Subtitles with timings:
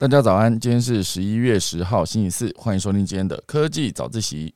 [0.00, 4.54] 大家早安，今天是十一月十号，星期四，欢迎收听今天的科技早自习。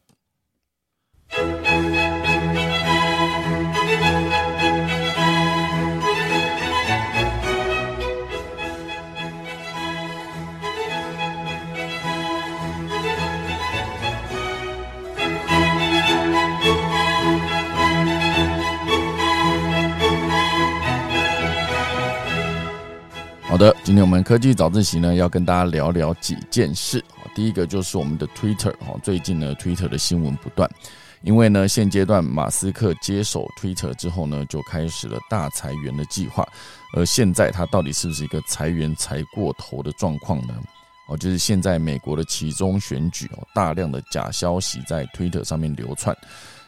[23.84, 27.02] 今天我们科技早自习呢，要跟大家聊聊几件事。
[27.34, 30.68] 第一个就是我们的 Twitter 哦，最近呢，Twitter 的新闻不断，
[31.22, 36.46] 因为呢，现阶段马斯克接手 Twitter 之后呢，就开始了大裁员的计划。
[36.96, 40.54] 而现在他到底是不是一个裁员裁过头的状况呢？
[41.08, 46.16] 哦，就是现在美国的其中选举哦，大量的假消息在 Twitter 上面流窜，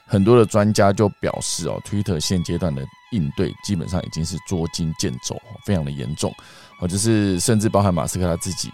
[0.07, 6.35] 很多的专家就表示哦，Twitter 现阶段的应对基本上已经是捉襟见肘，非常的严重。
[6.81, 8.71] 哦，就是甚至包含马斯克他自己，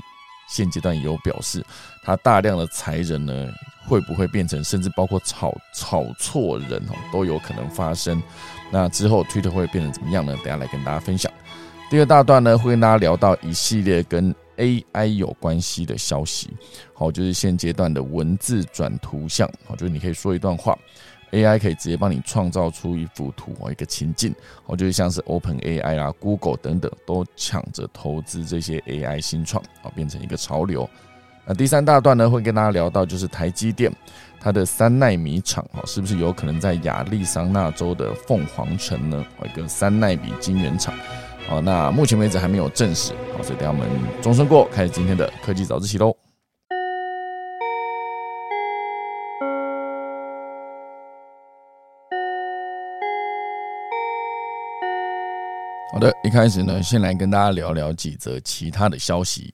[0.48, 1.64] 现阶段也有表示，
[2.02, 3.48] 他大量的裁人呢，
[3.86, 8.22] 会不会变成甚至包括炒炒错人哦，都有可能发生。
[8.70, 10.34] 那之后推特会变成怎么样呢？
[10.36, 11.30] 等下来跟大家分享。
[11.90, 16.50] 第二大段呢，会跟大家聊到一系列跟 AI 有关系的消息。
[16.94, 20.76] 好，就是现阶段的文字转图像，好，就是你可以说一段话。
[21.32, 24.34] AI 可以直接帮你创造出一幅图哦，一个情境，
[24.66, 30.88] 哦，就是像是 Open AI 啊、Google 等等都抢着投资这些 AI 新创，哦，变成一个潮流。
[31.44, 33.92] 那第三大段呢，会跟大家聊到就是台积电
[34.38, 40.94] 它的三纳米厂，哦，是不是有可能在亚利桑那州的凤凰城呢，一个三纳米晶圆厂？
[41.50, 43.88] 哦，那目前为止还没有证实，好，所以等下我们
[44.22, 46.14] 钟声过，开始今天的科技早自习喽。
[55.92, 59.52] 好的，一开始呢，先来跟大家聊聊几则其他的消息。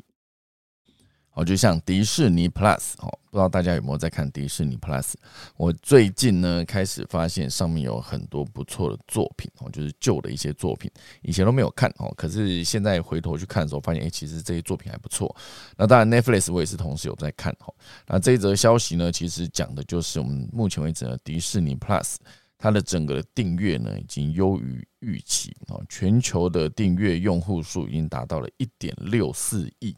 [1.31, 5.15] 好，就像迪士尼 Plus 哦，不知道大家有没有在看迪士尼 Plus？
[5.57, 10.89] 我最近呢开始发现上面有很多不错的作品哦，就是旧的一些作品，
[11.23, 15.35] 以前都没有看哦，可是现在回头去看的时候，发现哎，其实这些作品还不错。
[15.77, 17.75] 那当然 Netflix 我也是同时有在看哈。
[18.07, 22.15] 那这一则消息呢，其实讲的就是我们目前为止的迪士尼 Plus。
[22.59, 25.79] 它的整个的订阅呢，已经优于预期啊！
[25.89, 29.97] 全球的订阅用户数已经达到了一点六四亿，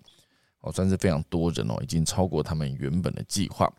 [0.61, 3.73] 哦，算是非常多人哦，已经超过他们原本的计划。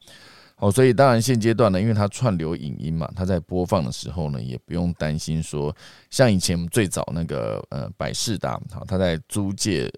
[0.57, 5.75] 哦，所以当然现阶段呢，因为它串流影音嘛，它在播放的时候呢，也不用担心说，
[6.09, 9.93] 像以前最早那个呃百事达，好，它在租借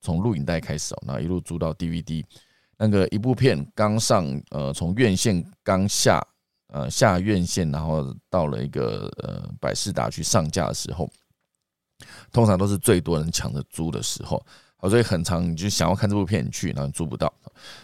[0.00, 2.24] 从录影带开始哦，那一路租到 DVD，
[2.78, 6.26] 那个一部片刚上，呃，从院线刚下。
[6.72, 11.06] 呃，下院线，然后到了一个呃百事达去上架的时候，
[12.32, 14.42] 通常都是最多人抢着租的时候，
[14.78, 17.30] 好，所以很长你就想要看这部片你去，然后租不到，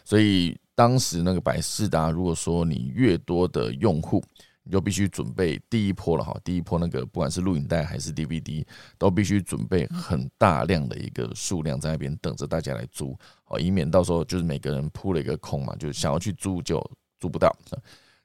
[0.06, 4.24] 所以当时那个百事达，如果说你越多的用户，
[4.62, 8.64] 你就必须准备第一波了哈，第一波那个不管是录影带还是 DVD，
[8.96, 13.14] 都必须准备很大量的一个数量在那边等着大家来租，
[13.48, 16.82] 哦，以免到时候就是每个人扑了一个空嘛，就想要去租就
[17.20, 17.54] 租不到。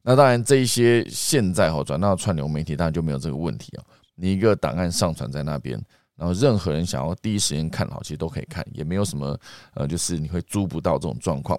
[0.05, 3.83] 那当然，这一些现在哈转到串流媒体，当然就没有这个问题啊。
[4.15, 5.81] 你一个档案上传在那边，
[6.17, 9.39] 然后任何人想要第一时间看好，其实都可以看，也没有什么
[9.75, 11.57] 呃，就是你会租不到这种状况。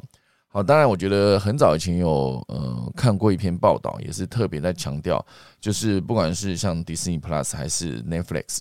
[0.49, 5.25] 好，当然我觉得很早以前有呃看过一篇报道，也是特别在强调，
[5.59, 8.59] 就是不管是像 Disney Plus 还是 Netflix，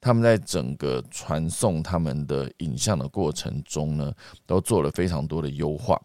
[0.00, 4.12] 他们在整个传送他们的影像的过程中呢，
[4.46, 6.00] 都做了非常多的优化。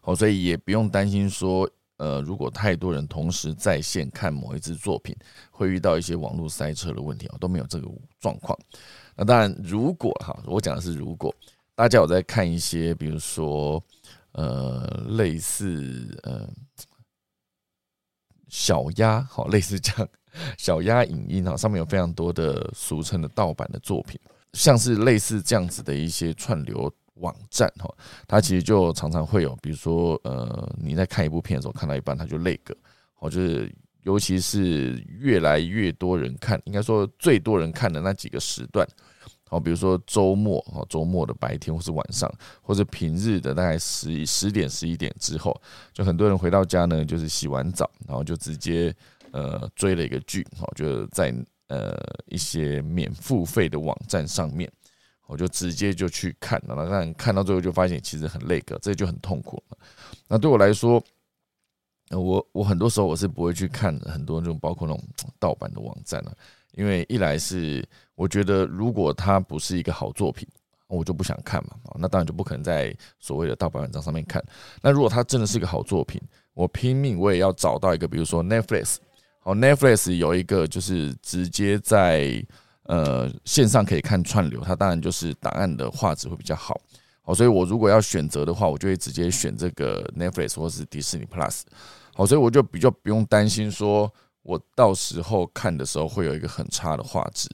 [0.00, 1.68] 好，所以也不用担心说。
[1.98, 5.16] 呃，如果太多人同时在线看某一支作品，
[5.50, 7.88] 会遇到一些网络塞车的问题啊，都没有这个
[8.20, 8.58] 状况。
[9.14, 11.34] 那当然，如果哈，我讲的是如果
[11.74, 13.82] 大家有在看一些，比如说
[14.32, 16.46] 呃，类似呃
[18.48, 20.08] 小鸭，好，类似这样
[20.58, 24.20] 小鸭影音啊，上面有非常多的俗称的盗版的作品，
[24.52, 26.92] 像是类似这样子的一些串流。
[27.16, 27.92] 网站哈，
[28.26, 32.76] 它其实就常常会有，比如说呃，你在看一部片的时候，看到一半它就累个，
[33.18, 33.72] 哦，就是
[34.02, 38.86] 尤其是越来越多人看，应该说最多人看的那几个时段，
[39.48, 42.32] 好，比如说周末哦，周末的白天或是晚上，
[42.62, 45.60] 或者平日的大概十十点十一点之后，
[45.92, 48.94] 就很多人回到家呢，就是洗完澡，然后就直接
[49.32, 51.34] 呃追了一个剧，好，就在
[51.68, 51.96] 呃
[52.26, 54.70] 一些免付费的网站上面。
[55.26, 59.78] 我就直接就去看了，那看看到最后就发现其实很累个，这就很痛苦了。
[60.28, 61.02] 那对我来说，
[62.10, 65.04] 我我很多时候我是不会去看很多这种包括那种
[65.38, 66.32] 盗版的网站了，
[66.72, 67.84] 因为一来是
[68.14, 70.46] 我觉得如果它不是一个好作品，
[70.86, 74.40] 我就不想看嘛，那当然就不可能在所谓的盗版网站上面看。
[74.80, 76.20] 那如果它真的是一个好作品，
[76.54, 78.98] 我拼命我也要找到一个，比如说 Netflix，
[79.40, 82.44] 好，Netflix 有一个就是直接在
[82.88, 86.80] 呃线上可以看串流，它当然就是档案的画质会比较好。
[87.22, 91.62] 好，所以我如果要选择的话，我就会直接选这个 Netflix 或是迪士尼 Plus。
[92.14, 94.12] 好，所以我就比较不用担心说
[94.42, 97.48] 我到时候看的时候会有一个很差的画质。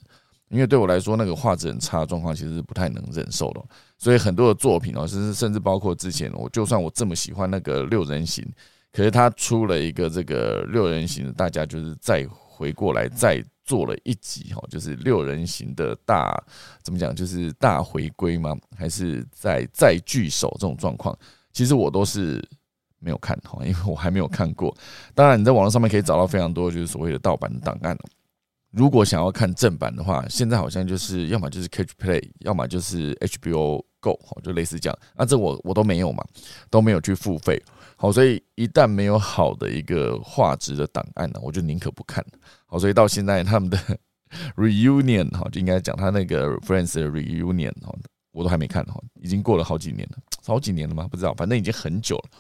[0.50, 3.64] 因为对我来说，那个画质很差的状况其实是不太能忍受的，
[3.96, 8.46] 所以很多的作品哦，甚至甚至包括之前，我就算我这么喜欢那个六人行，
[8.92, 16.42] 可是他出了一个这个六人行，大家就是再回过来再做了一集哈，就是六人行的大
[16.82, 18.56] 怎么讲，就是大回归吗？
[18.76, 21.16] 还是在再聚首这种状况？
[21.52, 22.42] 其实我都是
[22.98, 24.74] 没有看哈，因为我还没有看过。
[25.14, 27.96] 当然，你在网络上面可以找到非常多就是所谓的盗版的档案。
[28.70, 34.98] 如果想要看正版的话，现在好像就是要么就是 Catch Play，要么就是 HBO Go，就类似这样。
[35.14, 36.24] 那这我我都没有嘛，
[36.70, 37.62] 都没有去付费。
[37.96, 42.24] 好，所以一旦没有好的一个画质的档案呢，我就宁可不看。
[42.72, 43.76] 好，所以到现在他们的
[44.56, 47.94] Reunion 哈，就应该讲他那个 Friends Reunion 哈，
[48.32, 50.16] 我都还没看哈，已经过了好几年了，
[50.46, 51.06] 好几年了吗？
[51.06, 52.30] 不知道，反正已经很久了。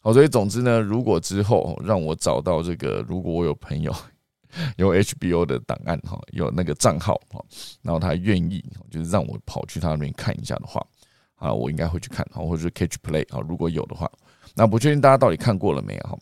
[0.00, 3.94] 好，所以总之呢，如果之后让我找到这个，如果我有朋友。
[4.76, 7.44] 有 HBO 的档案哈，有那个账号哈，
[7.82, 10.80] 然后他愿意就是让我跑去他那边看一下的话，
[11.34, 14.08] 啊，我应该会去看哈，或者是 Catch Play 啊，如果有的话，
[14.54, 16.16] 那不确定大家到底看过了没有哈。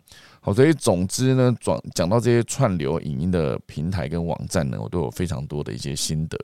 [0.44, 6.36] 好，所以总之呢，讲讲到这些串流影音的平台跟网站呢，我都有非常多的一些心得。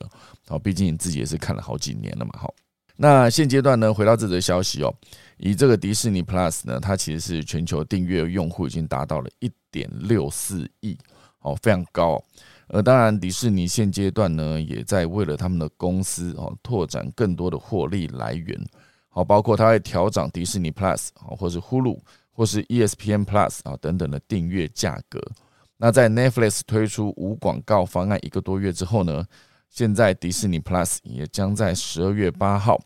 [0.47, 2.31] 好，毕竟自己也是看了好几年了嘛。
[2.37, 2.53] 好，
[2.95, 4.95] 那现阶段呢，回到这则消息哦，
[5.35, 10.97] 以这个迪士尼 Plus 呢，它其实是全球订阅用户已经达到了一点六四亿。
[11.41, 12.21] 哦，非常高。
[12.67, 18.59] 呃，当然，迪士尼现阶段呢，也在为了他们的公司哦，拓展更多的获利来源。
[19.07, 21.97] 好，包括它会调涨迪士尼 Plus 啊，或是 Hulu
[22.39, 25.21] 或是 ESPN Plus 啊等等的订阅价格。
[25.75, 29.25] 那在 Netflix 推出无广告方案一个多月之后呢，
[29.69, 32.79] 现在迪士尼 Plus 也将在十二月八号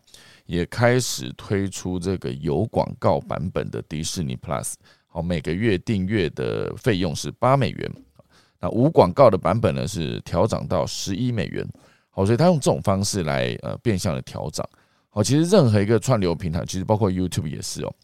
[0.46, 4.72] 也开始推出这个有广告版本的迪士尼 Plus。
[5.06, 7.92] 好，每个月订阅的费用是八美元。
[8.58, 11.64] 那无广告的版本呢是调涨到十一美元，
[12.10, 14.68] 好，所以他用这种方式来呃变相的调涨，
[15.10, 17.94] 好，其实任何一个串流平台，其实包括 YouTube 也是哦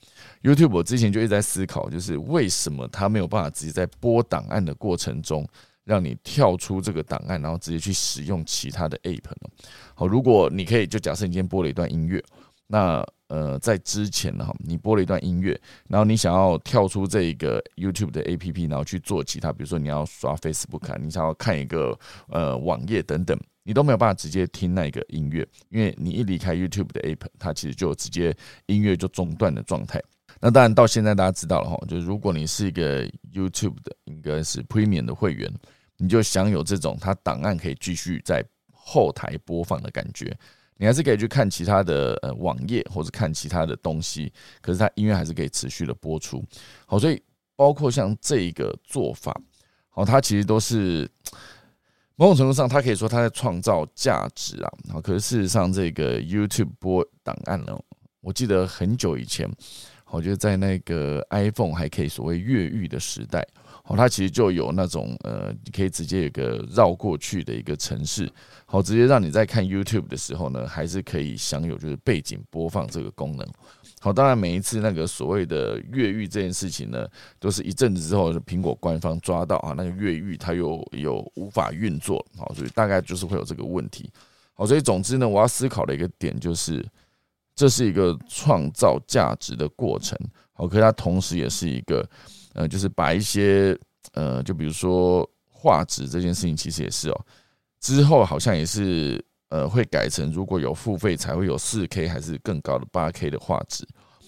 [0.42, 5.46] ，YouTube 我之前就一直在思考，就是为什么它没有办法直接在播档案的过程中，
[5.84, 9.50] 让你跳出这个档案，然后直接去使用其他的 App 呢？
[9.94, 12.22] 好，如果你可以，就假设你今天播了一段音乐，
[12.66, 21.96] 那呃，在之前，哈，你播了一段音乐，然后你想要跳出这个 YouTube 的 APP，然后去做其他，比如说你要刷 Facebook，你想要看一个
[22.28, 30.02] 呃网页等等，你都没有办法直接听那个音乐，因为你一离开 YouTube 的 App，它其实就直接音乐就中断的状态。
[30.40, 35.52] 那当然到现在大家知道了哈，就是如果你是一个 YouTube 的，应该是 Premium 的会员，
[35.98, 38.42] 你就享有这种它档案可以继续在
[38.72, 40.34] 后台播放的感觉。
[40.78, 44.32] 你还是可以去看其他的呃网页或者看其他的东西，
[44.62, 46.42] 可是它音乐还是可以持续的播出。
[46.86, 47.22] 好，所以
[47.54, 49.38] 包括像这一个做法，
[49.90, 51.06] 好，它其实都是
[52.16, 54.72] 某种程度上，它可以说它在创造价值啊。
[54.90, 57.78] 好，可是事实上，这个 YouTube 播档案呢，
[58.22, 59.46] 我记得很久以前，
[60.10, 63.46] 我觉得在那个 iPhone 还可以所谓越狱的时代。
[63.84, 68.30] 哦，它其实就有那种呃，你可以直接有个绕过去的一个城市，
[68.66, 73.46] 好，直接让你在看 YouTube 的时候呢，还是可以享有就是背景播放这个功能。
[73.98, 77.08] 好，当然每一次那个所谓的越狱这件事情呢，
[77.40, 84.08] 都是一阵子之后，苹果官方抓到啊，那个越狱它又有无法运作，好，所以大概就是会有这个问题。
[84.54, 86.84] 好，所以总之呢，我要思考的一个点就是，
[87.60, 90.18] 这是一个创造价值的过程。
[90.54, 92.08] 好，可是它同时也是一个。
[92.52, 93.78] 呃，就是把一些
[94.12, 97.20] 呃，就比如说画质这件事情，其实也是哦，
[97.80, 103.86] 之后好像也是呃，会改成如果有付费才会有四 K 还是更高的八 K 的画质。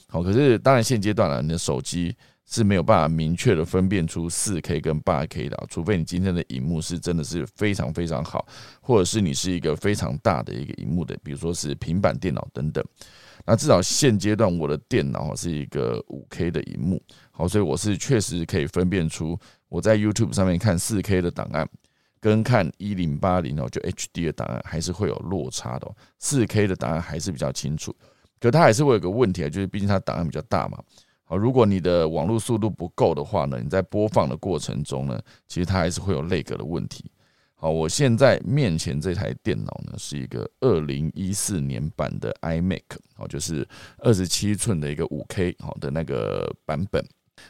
[0.08, 2.14] 好，可是当然现阶段了，你的手机
[2.46, 8.46] 是没有办法明确的分辨出四 K 跟八 K 的，除非你今天的荧幕是真的是非常非常好，
[8.80, 12.84] 或者是你是一个非常大的一个荧幕的，比如说是平板电脑等等。
[13.44, 21.68] 那至少现阶段我的电脑是一个五 K 的荧幕，好，所以我是确实可以分辨出我在 YouTube 上面看四 K 的档案，
[22.20, 25.90] 跟看一零八零哦就 HD 的档案还是会有落差的。
[26.18, 27.94] 四 K 的档案还是比较清楚，
[28.38, 30.78] 可它还是会有个问题啊，就是毕竟它档案比较大嘛。
[31.24, 37.10] 好，如果你的网络速度不够的话呢，你在播放的过程中呢，其实它还是会有内格的问题。
[37.62, 42.82] 好，我现在面前这台电脑呢，是一个二零一四年版的 iMac，
[43.14, 43.64] 好，就是
[43.98, 47.00] 二十七寸的一个五 K 好的那个版本。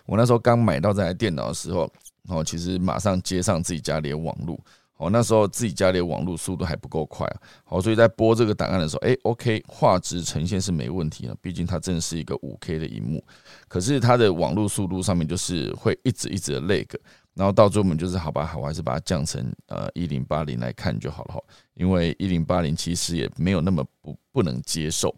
[0.04, 1.90] 我那时候刚买到这台电脑的时候，
[2.28, 4.60] 哦，其实马上接上自己家里的网络。
[4.98, 13.24] 哦，那时候自己家里的网络速度还不够快啊，好，所以在播这个档案的时候，哎，OK，画质呈现是没问题的，毕竟它真的是一个五 K 的荧幕。
[13.66, 16.86] 可是它的网络速度上面就是会一直一直的 lag，
[17.34, 21.40] 然后到最后我们就是好吧，好，还是把它降成呃一零八零来看就好了哈，
[21.74, 25.14] 因为一零八零其实也没有那么不不能接受。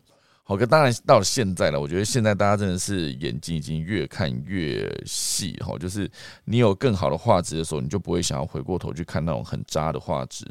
[0.47, 6.09] 好，可当然到了现在了，我觉得现在大家真的是眼睛已经越看越细哈，就是
[6.45, 10.47] 你有更好的画质的时候，你就不会想要回过头去看那种很渣的画质。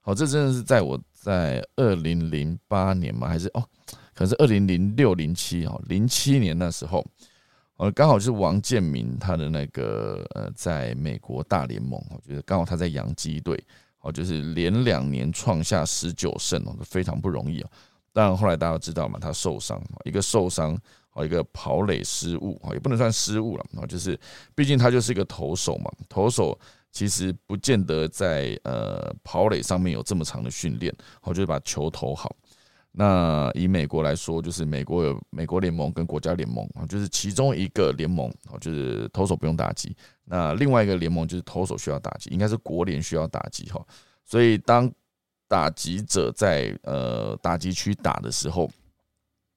[0.00, 3.62] 好，这真的是在我在二零零八年吗，还是哦，
[4.14, 7.04] 可能是二零零六零七哈，零七年那时候，
[7.78, 13.60] 呃，刚好是王建民他的那个呃，在美国大联盟，我觉得刚好他在洋基队，
[14.00, 17.70] 哦，就是连两年创下十九胜哦，非常不容易啊。
[18.12, 20.78] 当然，后来大家知道嘛，他受伤，一个受伤，
[21.14, 24.18] 哦，一个跑垒失误，哦，也不能算失误了，哦，就是，
[24.54, 26.56] 毕竟他就是一个投手嘛，投手
[26.90, 32.36] 其实不见得在呃跑垒上面有这么长的训练，哦，就是把球投好。
[32.92, 43.84] 那以美国来说，就是美国有美国联盟跟国家联盟啊，就是其中一个联盟，哦，就是投手不用打击，那另外一个联盟就是投手需要打击，应该是国联需要打击哈，
[44.24, 44.90] 所以当。
[45.48, 48.70] 打击者在呃打击区打的时候，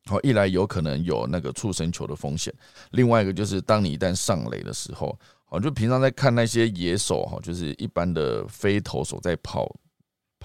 [0.07, 2.53] 好一来有可能有那个触身球的风险，
[2.91, 9.73] 另外一个就是当你一旦上垒的时候，好就平常在看那些野手哈，就是一般的非投手在跑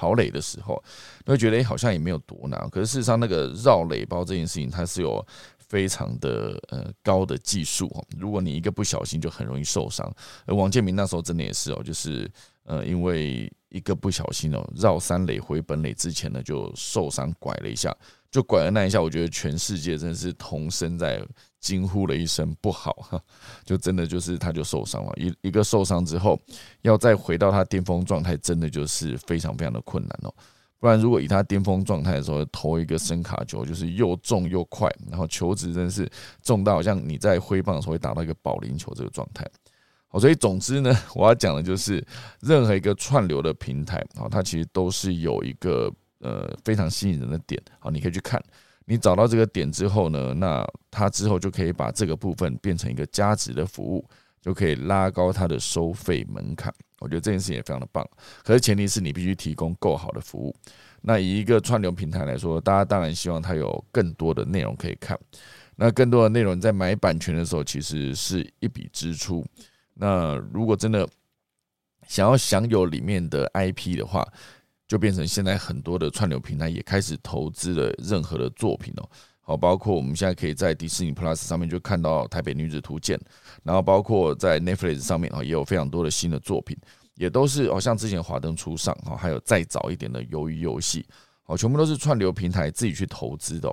[0.00, 0.83] 跑垒的时候，
[1.26, 5.26] 会觉得哎好像也没有多难，可是事实上那个绕垒包这件事情它是有
[5.59, 10.11] 非常的呃高的技术哦，如果你一个不小心就很容易受伤，
[10.47, 12.30] 而王建民那时候真的也是哦，就是
[12.64, 13.52] 呃因为。
[13.71, 17.97] 一个不小心哦，绕三垒回本垒之前呢，就受伤拐了一下，
[18.30, 21.20] 就拐了那一下，我觉得全世界真的是同声在
[21.58, 23.20] 惊呼了一声不好哈，
[23.64, 26.40] 就真的就是他就受伤了，一一个受伤之后，
[26.82, 30.32] 要再回到他巅峰状态，真的就是非常非常的困难哦。
[30.78, 36.10] 不然如果以他巅峰状态的时候投一个声卡球，就是又重又快，然后球质真是
[36.42, 39.46] 重到好像你在挥棒的时候会打到一个保龄球这个状态。
[40.08, 42.02] 好，所以总之呢， 我要讲的就是，
[42.40, 47.61] 任何一个串流的平台啊，它其实都是有一个呃非常吸引人的点。
[47.79, 48.43] 好，你可以去看，
[48.87, 54.09] 你找到这个点之后呢，那它之后就可以把这个部分变成一个价值的服务，
[54.41, 56.73] 就可以拉高它的收费门槛。
[57.00, 58.07] 我觉得这件事情也非常的棒。
[58.45, 60.55] 可是前提是你必须提供够好的服务。
[61.03, 65.19] 那以一个串流平台来说，大家当然希望它有更多的内容可以看。
[65.77, 69.43] 那更多的内容在买版权的时候，其实是一笔支出。
[69.95, 71.09] 那如果真的
[72.07, 74.27] 想要享有里面的 IP 的话，
[74.90, 79.09] 就变成现在很多的串流平台也开始投资了任何的作品哦。
[79.40, 83.16] 好，包括我们现在可以在迪士尼 Plus 上面就看到《台北女子图鉴》，
[83.62, 86.76] 然后包括在 Netflix 上面啊，也有非常多的新的作品，
[87.14, 91.02] 也都是哦，像之前《华灯初上》哈，还有再早一点的《鱿鱼游戏》，
[91.47, 93.73] 哦，全部都是串流平台自己去投资的。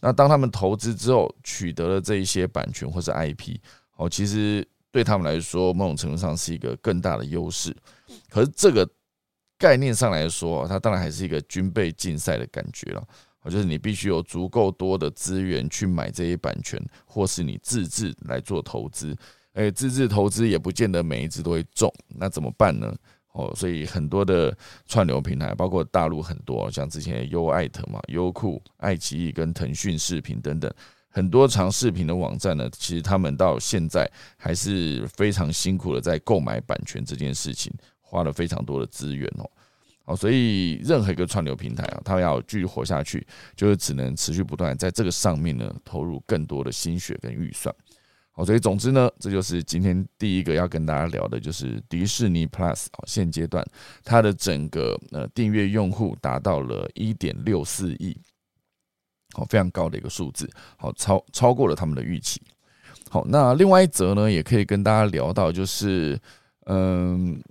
[0.00, 3.58] 那当他们投资之后，取得了这一些版权或是 IP，
[3.98, 4.66] 哦，其实。
[4.92, 7.76] 对他们来说，某种程度上是一个更大的优势。
[8.30, 8.88] 可是这个
[9.58, 13.02] 概念上来说，它当然还是一个军备竞赛的感觉了。
[13.48, 19.16] 就是你必须有足够多的资源去买这些版权，或是你自制来做投资。
[19.52, 22.92] 哎，自制投资也不见得每一只都会中，那怎么办呢？
[23.34, 24.52] 哦，所以很多的
[24.86, 30.68] 串流平台，包括大陆很多，像之前优爱腾嘛、优酷、爱奇艺跟腾讯视频等等。
[31.08, 37.72] 很多长视频的网站呢，其实他们到现在还是非常辛苦的在购买版权这件事情，
[38.16, 39.50] 花了非常多的资源哦。
[40.06, 47.74] 好，所以任何一个串流平台啊，它要继续活下去，就是只能持续不断在这个上面呢投入更多的心血跟预算。
[48.30, 53.62] 好，所以总之呢，这就是今天第一个要跟大家聊的，就是迪士尼 Plus 啊，现阶段
[54.02, 58.16] 它的整个呃订阅用户达到了一点六四亿。
[59.34, 62.40] 好，非常高的一个数字，好超超过了他们的预期。
[63.10, 66.18] 好，那另外一则呢，也可以跟大家聊到，就是
[66.66, 67.42] 嗯，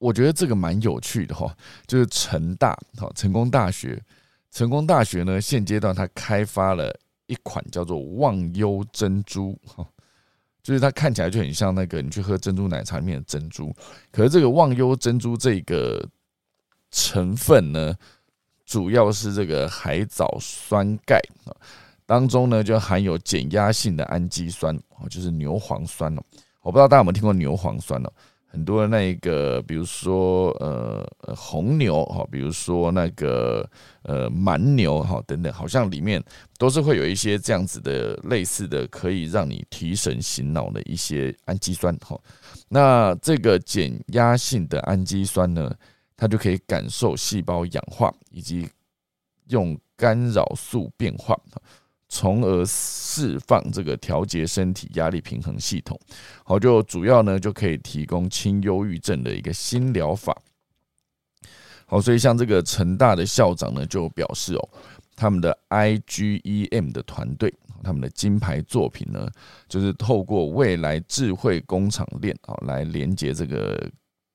[0.00, 1.54] 我觉得这个蛮有趣的哈，
[1.86, 4.02] 就是成大好成功大学，
[4.50, 6.90] 成功大学呢，现阶段它开发了
[7.26, 9.86] 一款叫做忘忧珍珠哈，
[10.62, 13.70] 就是它看起来就很像那个你去喝珍珠奶茶里面的珍珠，
[14.10, 16.02] 可是这个忘忧珍珠这个
[16.90, 17.94] 成分呢？
[18.64, 21.50] 主要是这个海藻酸钙啊，
[22.06, 26.22] 当中呢就含有减压性的氨基酸哦，就是牛磺酸哦。
[26.62, 28.12] 我不知道大家有没有听过牛磺酸哦？
[28.52, 33.64] 很多那一个，比如说呃红牛哈，比如说那个
[34.02, 36.20] 呃蛮牛哈等等，好像里面
[36.58, 42.20] 都是会有一些这样子的类似的，可以让你提神醒脑的一些氨基酸哈。
[42.68, 45.72] 那这个减压性的氨基酸呢，
[46.16, 48.68] 它就可以感受细胞氧化以及
[49.46, 51.38] 用干扰素变化。
[52.12, 55.98] 从而释放这个调节身体压力平衡系统，
[56.44, 60.36] 好，就主要呢就可以提供轻忧郁症的一个新疗法。
[61.86, 64.68] 好，所以像这个成大的校长呢就表示哦，
[65.14, 69.28] 他们的 IGEM 的团队，他们的金牌作品呢，
[69.68, 73.90] 就是透过未来智慧工厂链啊来连接这个。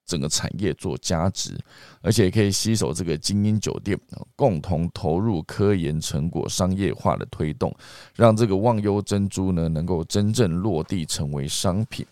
[0.06, 1.58] 整个产业做价值，
[2.02, 4.00] 而且可以吸收这个精英酒店，
[4.36, 7.76] 共同投入科研成果商业化的推动，
[8.16, 12.06] 让这个忘忧珍珠呢能够真正落地成为商品。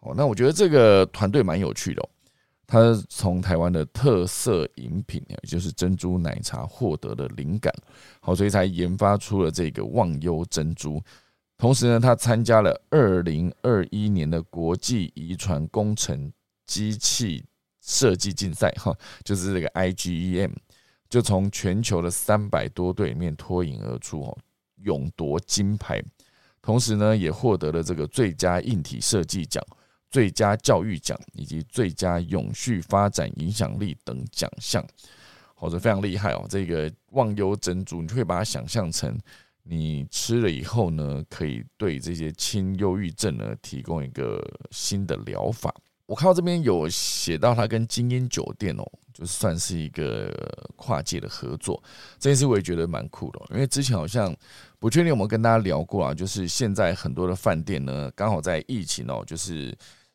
[0.00, 2.08] 哦，那我觉得这个团队蛮有趣的哦，
[2.66, 7.74] 他从台湾的特色饮品，也就是珍珠奶茶获得了灵感，
[8.20, 11.02] 好，所以才研发出了这个忘忧珍珠。
[11.56, 16.32] 同时呢，他参加了二零二一年的国际遗传工程。
[16.70, 17.44] 机器
[17.80, 20.52] 设计竞赛，哈，就是这个 IGEM，
[21.08, 24.38] 就从全球的三百多队里面脱颖而出，哦，
[24.76, 26.00] 勇夺金牌。
[26.62, 29.60] 同时呢，也获得了这个最佳硬体设计奖、
[30.10, 34.86] 最佳教育奖以及最佳永续发展影响力等奖项。
[35.56, 36.46] 好的，非常厉害哦！
[36.48, 39.18] 这个忘忧珍珠，你就可以把它想象成，
[39.64, 45.74] 你吃了以后呢，可以对这些轻忧郁症呢提供一个新的疗法。
[46.10, 48.82] 我看到这边有写到他跟精英酒店哦，
[49.14, 50.28] 就算是一个
[50.74, 51.80] 跨界的合作，
[52.18, 53.40] 这件事我也觉得蛮酷的。
[53.50, 54.36] 因为之前好像
[54.80, 59.72] 不确定有没有跟大家聊过啊，就是现在很多的饭店呢，刚好在疫情哦，就是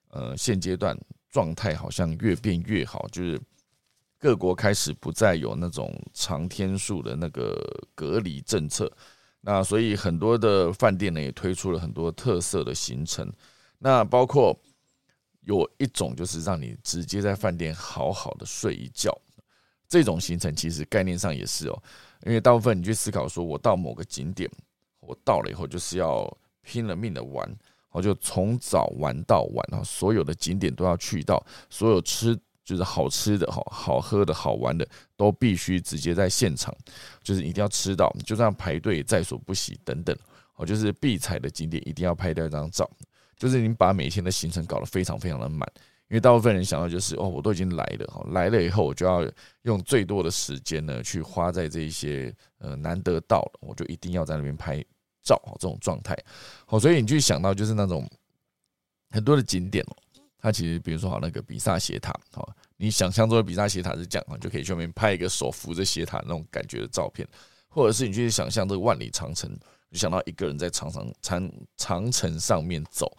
[0.10, 1.00] 呃现阶段
[1.30, 3.40] 状态好像越变越好，就是
[4.20, 7.58] 各国开始不再有那种长天数的那个
[7.96, 8.92] 隔离政策，
[9.40, 13.31] 那所以很多的饭店呢也推出了很多特色的行程，
[13.79, 14.53] 那包括。
[15.46, 19.16] 有一种就是让你直接在饭店好好的睡一觉，
[19.88, 21.84] 这种行程其实概念上也是哦，
[22.25, 24.50] 因为大部分你去思考说，我到某个景点，
[25.00, 26.29] 我到了以后就是要
[26.64, 27.48] 拼了命的玩，
[27.92, 36.75] 我就从早玩到晚啊，所有的景点都要去到，所有吃就是好吃的、好好喝的、好玩的，都必须直接在现场，
[37.22, 40.18] 就是一定要吃到，就算排队在所不惜等等，
[40.55, 42.90] 哦，就是必踩的景点一定要拍掉一张照。
[43.38, 45.70] 就是你把每天的行程搞得非常非常的满，
[46.08, 49.28] 因为大部分人想到就是哦，我都已经来了哈，来了以后我就要
[49.64, 54.84] 用最多的时间呢去花在这一些呃难得到了，我就一定要在那边拍
[55.22, 56.16] 照这种状态。
[56.66, 58.10] 好，所以你去想到就是那种
[59.10, 59.96] 很多的景点哦，
[60.38, 67.28] 它其实比如说好那个比萨斜塔，好，你想象中的比萨斜塔是这样，就可以去那边拍一个手扶着斜塔那种感觉的照片，
[67.68, 69.52] 或者是你去想象这个万里长城。
[69.96, 73.10] 就想到一个人在长城长长城上面走，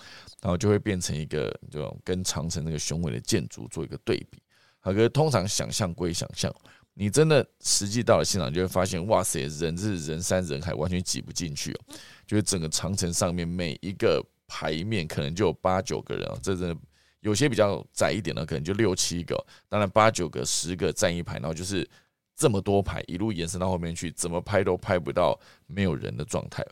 [0.43, 4.43] 然后就会变成一个，就跟长城那个雄伟的建筑做一个对比。
[4.81, 6.55] 好，可是通常想象归想象，
[6.93, 11.81] 你真的实际到了现场，就会发现，哇塞，人是人山人海，完全挤不进去哦。
[12.27, 16.77] 就是整个长城上面每一个排面可能就有八九个人哦，这真的
[17.21, 21.89] 有些比较窄一点的，可能就六七个，当然八九个、十个站一排，然后就是。
[22.37, 26.63] 这么多排一路延伸到后面去，怎么拍都拍不到没有人的状态。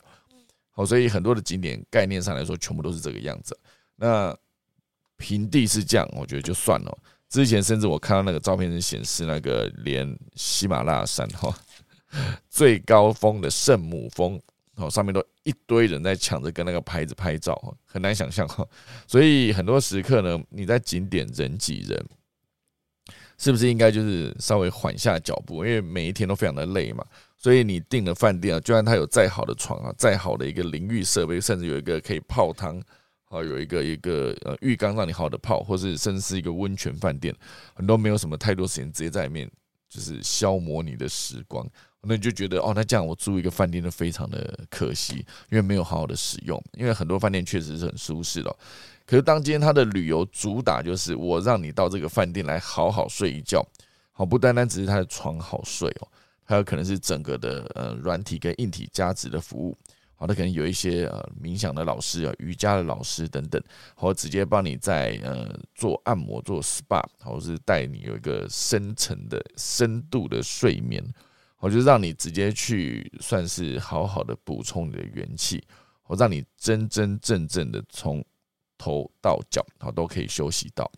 [0.71, 3.59] 好，所以很多的景点概念上来说，全部都是这个样子。
[3.97, 4.37] 那
[5.17, 6.99] 平地是这样，我觉得就算了。
[7.31, 11.53] 之前甚至我看到那个照片是显示那个连喜马拉雅山哈
[12.51, 14.39] 最高峰的圣母峰，
[14.77, 18.67] 哦上面都一堆人在抢着跟那个牌子拍照，很难想象哈。
[19.07, 22.07] 所以很多时刻呢，你在景点人挤人。
[23.37, 25.65] 是不是应该就是稍微缓下脚步？
[25.65, 27.05] 因为每一天都非常的累嘛，
[27.37, 32.81] 所以你订了饭店啊，就算它有再好的床啊，再好的一个淋浴设备，甚至有一个可以泡汤，
[33.29, 37.35] 啊有一个一个呃浴缸让你好的泡，或是甚至是一个温泉饭店，
[37.75, 39.51] 很多没有什么太多时间直接在里面
[39.89, 41.69] 就是消磨你的时光，
[42.03, 45.17] 那你就觉得哦，那这样我住一个饭店就非常的可惜，
[45.51, 48.57] 因为没有好好的使用，因为很多饭店确实是很舒适的。
[49.07, 53.63] 可是，当今天他的旅游主打就是我让你到这个饭店来好好睡一觉，
[54.13, 56.09] 好不单单只是他的床好睡哦，
[56.43, 59.77] 还有可能是整个的呃软体跟硬体加值的服务，
[60.17, 63.63] 好，他可能有一些呃冥想的老师啊、瑜伽的老师等等，
[63.95, 71.05] 或直接帮你在呃做按摩、做 SPA，或是带你有一个深层的深度的睡眠，
[71.59, 75.63] 我就让你直接去算是好好的补充你的元气，
[76.07, 78.25] 我让你真真正正的从
[78.85, 80.91] 头到脚，好都可以休息到。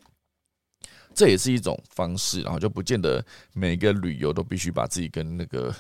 [1.15, 5.73] 这也是一种方式，然后就不见得每个旅游都必须把自己跟那个。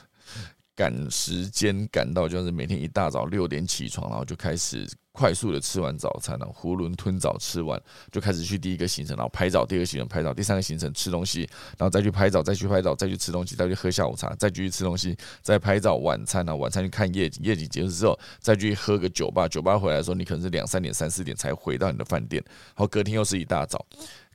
[0.77, 7.81] 赶时间赶到，就是每天一大早六点起床，然后就开始快速的吃完早餐了，囫囵吞枣吃完，
[8.13, 15.97] 就开始去第一个行程，然后拍照；第二个行程拍照；第三个行程吃东西，然后再去拍照，再去拍照，再去吃东西，再去喝下午茶，再继续吃东西，再拍照。
[15.97, 16.55] 晚餐呢？
[16.55, 19.49] 晚餐去看夜景，夜景结束之后，再去喝个酒吧。
[19.49, 23.87] 酒吧回来的时候，你可能是两三点、三四点才回到你的饭店，然后隔天又是一大早。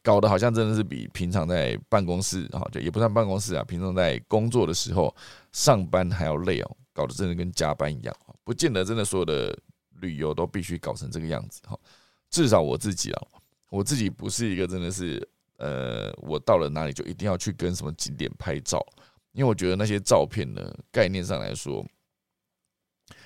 [0.04, 5.16] 搞得好像真的是比平常在办公室哈，就也不算办公室啊，平常在工作的时候
[5.52, 9.58] 上班还要累哦，搞得真的跟加班一样，不见得真的所有的
[10.00, 11.80] 旅游都必须搞成这个样子哈。
[12.30, 13.22] 至少我自己啊，
[13.70, 18.84] 我自己不是一个真的是呃，我到了哪里就一定要去跟什么景点拍照，
[19.34, 21.86] 因为我觉得那些照片呢，概念上来说，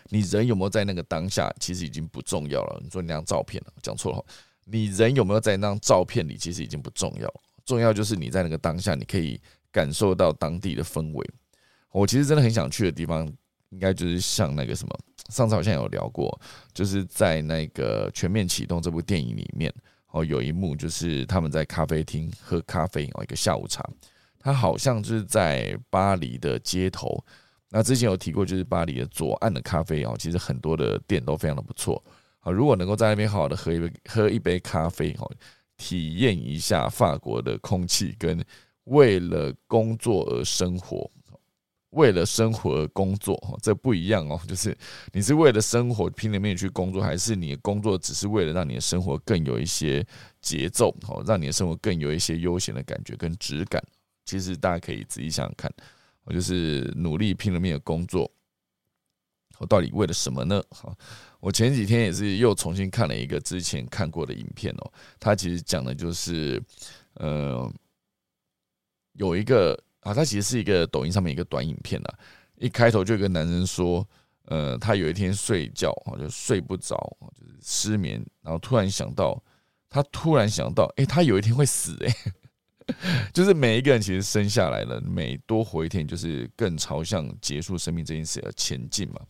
[0.09, 2.81] 你人有没有在那个当下，其实已经不重要了。
[2.83, 4.25] 你说那张照片了，讲错了。
[4.65, 7.33] 你人有没有在那张照片里，其实已经不重要，
[7.65, 9.39] 重要就是你在那个当下，你可以
[9.71, 11.29] 感受到当地的氛围。
[11.91, 13.25] 我其实真的很想去的地方，
[13.69, 14.99] 应该就是像那个什么，
[15.29, 16.39] 上次好像有聊过，
[16.73, 19.73] 就是在那个《全面启动》这部电影里面，
[20.11, 23.87] 哦，有一幕就是他们在咖啡厅喝咖啡哦，一个下午茶，
[24.39, 27.23] 他好像就是在巴黎的街头。
[27.69, 32.03] 那之前有提过，就是巴黎的左岸的咖啡哦，其实很多的店都非常的不错。
[32.45, 35.27] 啊，如果能够在那边好好的喝一杯喝一杯咖啡，哈，
[35.77, 38.39] 体验一下法国的空气，跟
[38.83, 41.09] 为了工作而生活，
[41.89, 44.39] 为了生活而工作，哈，这不一样哦。
[44.47, 44.77] 就是
[45.11, 50.05] 你是为了生活拼了命去工作，还是你的工作只是为了让你的生活更有一些
[50.39, 53.83] 节奏，好，让你的生活更有一些悠闲的感觉跟质感。
[54.23, 55.73] 其实大家可以仔细想想看，
[56.23, 58.31] 我就是努力拼了命的工作，
[59.57, 60.63] 我到底为了什么呢？
[60.69, 60.95] 好。
[61.45, 66.59] 我前几天也是又重新看了一个之前看过的影片哦，他其实讲的就是，
[67.13, 67.71] 呃，
[69.13, 72.17] 有一个啊，他其实是一个抖音上面一个短影片啊，
[72.55, 74.03] 一开头就有个男人说，
[74.45, 76.97] 呃，他有一天睡觉啊就睡不着，
[77.39, 79.39] 就是失眠，然后突然想到，
[79.87, 82.95] 他突然想到，哎，他有一天会死，哎，
[83.31, 89.21] 就是每一个人其实生下来了，每多活一天，就是更朝向结束生命这件事而前进嘛。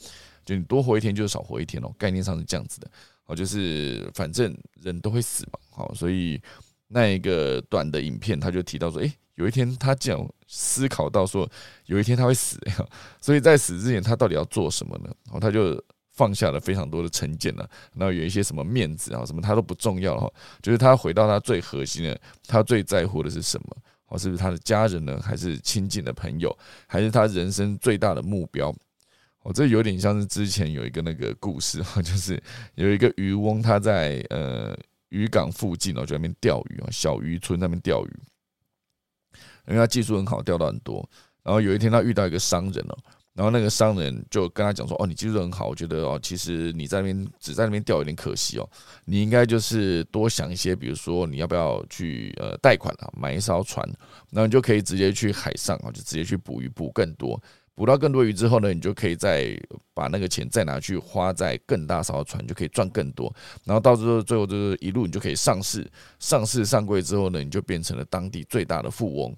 [0.46, 1.92] 就你多活一天，就是少活一天哦。
[1.98, 2.90] 概念上是这样子的，
[3.24, 6.40] 好，就是反正人都会死嘛，好，所以
[6.88, 11.50] 那一个短的影片，他就提到说，诶，有一天他讲思考到说，
[11.88, 12.60] 有一天他会死，
[13.20, 15.10] 所以在死之前，他到底要做什么呢？
[15.26, 20.32] 然后他就放下了非常多的成见了，然后有一些什么面子啊，什么他都不重要哈，
[20.62, 23.76] 就是他回到他最核心的，他最在乎的是什么？
[24.08, 25.20] 哦，是不是他的家人呢？
[25.20, 26.56] 还是亲近的朋友？
[26.86, 28.74] 还是他人生最大的目标？
[29.46, 32.42] 我这有点像是之前有一个那个故事 哈，就是
[32.74, 34.76] 有一个渔翁他在呃
[35.10, 38.20] 渔港附近哦，就那边钓鱼啊，小渔村那边钓鱼，
[39.68, 41.08] 因为他技术很好，钓到很多。
[41.44, 42.98] 然后有一天他遇到一个商人哦，
[43.36, 48.68] 然后那个商人就跟他讲说：“哦，你技术很好，我觉得哦，其实你在那边只在那边钓有点可惜哦，
[49.06, 53.88] 你应该就是多想一些，比如说你要不要去呃贷款啊，买一艘船，
[54.32, 57.40] 然后你就可以直接去海上啊，就直接去捕鱼，捕更多。”
[57.76, 59.54] 捕到更多鱼之后呢，你就可以再
[59.94, 63.34] 把那个钱再拿去花在更大艘船，就可以赚更多。
[63.66, 65.86] 然后到最后，最后就是一路你就可以上市，
[66.18, 69.36] 上市上柜之后呢，你就变成了当地最大的富翁。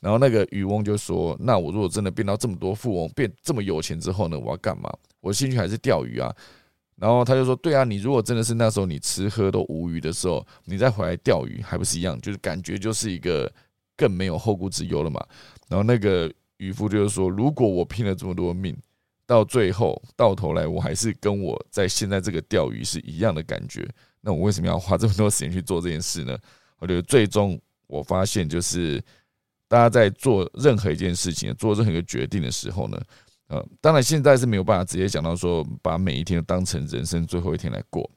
[0.00, 4.92] 然后那个渔翁就说：“那我如果真的变到这么多富翁，变这么有钱之后呢，我要干嘛？
[5.20, 6.34] 我兴趣还是钓鱼啊。”
[6.96, 12.20] 然后他就说：“对啊，你如果真的是那时候你吃喝都无余的时候，你再回来钓鱼还不是一样？
[12.20, 13.48] 就是感觉就是一个
[13.96, 15.24] 更没有后顾之忧了嘛。”
[15.70, 16.28] 然后那个。
[16.58, 18.76] 渔夫就是说，如果我拼了这么多命，
[19.26, 23.88] 到最后到头来我还是跟我在现在这个钓鱼是一样的感觉，
[24.20, 26.38] 那我为什么要花这么多时间去做这件事呢？
[26.78, 29.02] 我觉得最终我发现，就是
[29.68, 33.00] 大家在做任何一件事情、做任何一个决定的时候呢，
[33.48, 38.08] 呃，当然现在是没有办法直接讲到说，把每一天当成人生最后一天来过。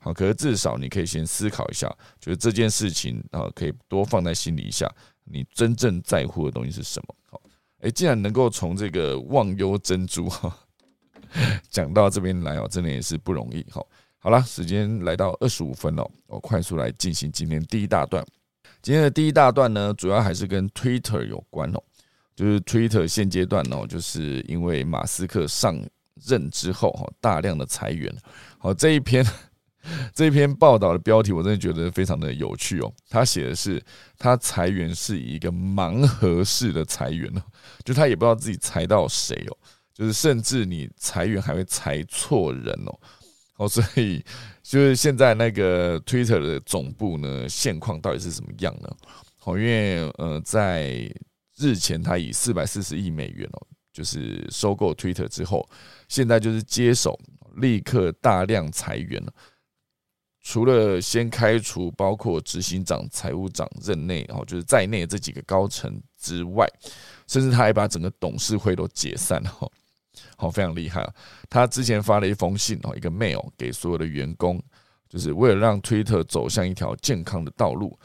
[0.00, 1.88] 好，可是至少你可以先思考一下，
[2.20, 4.88] 就是这件事情啊，可以多放在心里一下，
[5.24, 7.14] 你真正在乎的东西是什么？
[7.30, 7.40] 好。
[7.80, 10.52] 哎，竟然能够从这个忘忧珍珠哈
[11.70, 13.80] 讲到这边来哦，真的也是不容易哈。
[14.18, 18.24] 好了，时间来到二十五分了，我快速来进行今天第一大段。
[18.82, 21.82] 今天的第一大段呢，主要还是跟 Twitter 有关哦，
[22.34, 25.80] 就是 Twitter 现阶段哦，就是因为马斯克上
[26.26, 28.12] 任之后哈，大量的裁员。
[28.58, 29.24] 好，这一篇。
[30.12, 32.92] 这篇报道的标题我真的觉得非常的有趣哦。
[33.08, 33.82] 他写的是
[34.18, 37.40] 他裁员是一个盲盒式的裁员哦，
[37.88, 39.56] 就他也不知道自己裁到谁哦，
[39.94, 43.00] 就是甚至你裁员还会裁错人哦。
[43.56, 44.22] 哦，所以
[44.62, 48.94] 就是现在那个 Twitter 的总部呢，现况到底是什么样呢？
[49.44, 51.10] 哦，因为呃，在
[51.56, 55.66] 日前他以四百四十亿美元哦，就是收购 Twitter 之后，
[56.08, 57.18] 现在就是接手，
[57.56, 59.32] 立刻大量裁员了。
[60.40, 66.66] 除了先开除包括执行长、财务长任内，哦，就是在内这几个高层之外，
[67.28, 69.52] 甚至他还把整个董事会都解散了。
[70.36, 71.08] 好，非常厉害！
[71.48, 74.60] 他之前发了一封信哦，一个 mail 给所有的员工，
[75.08, 77.96] 就是为了让 Twitter 走向一条健康的道路。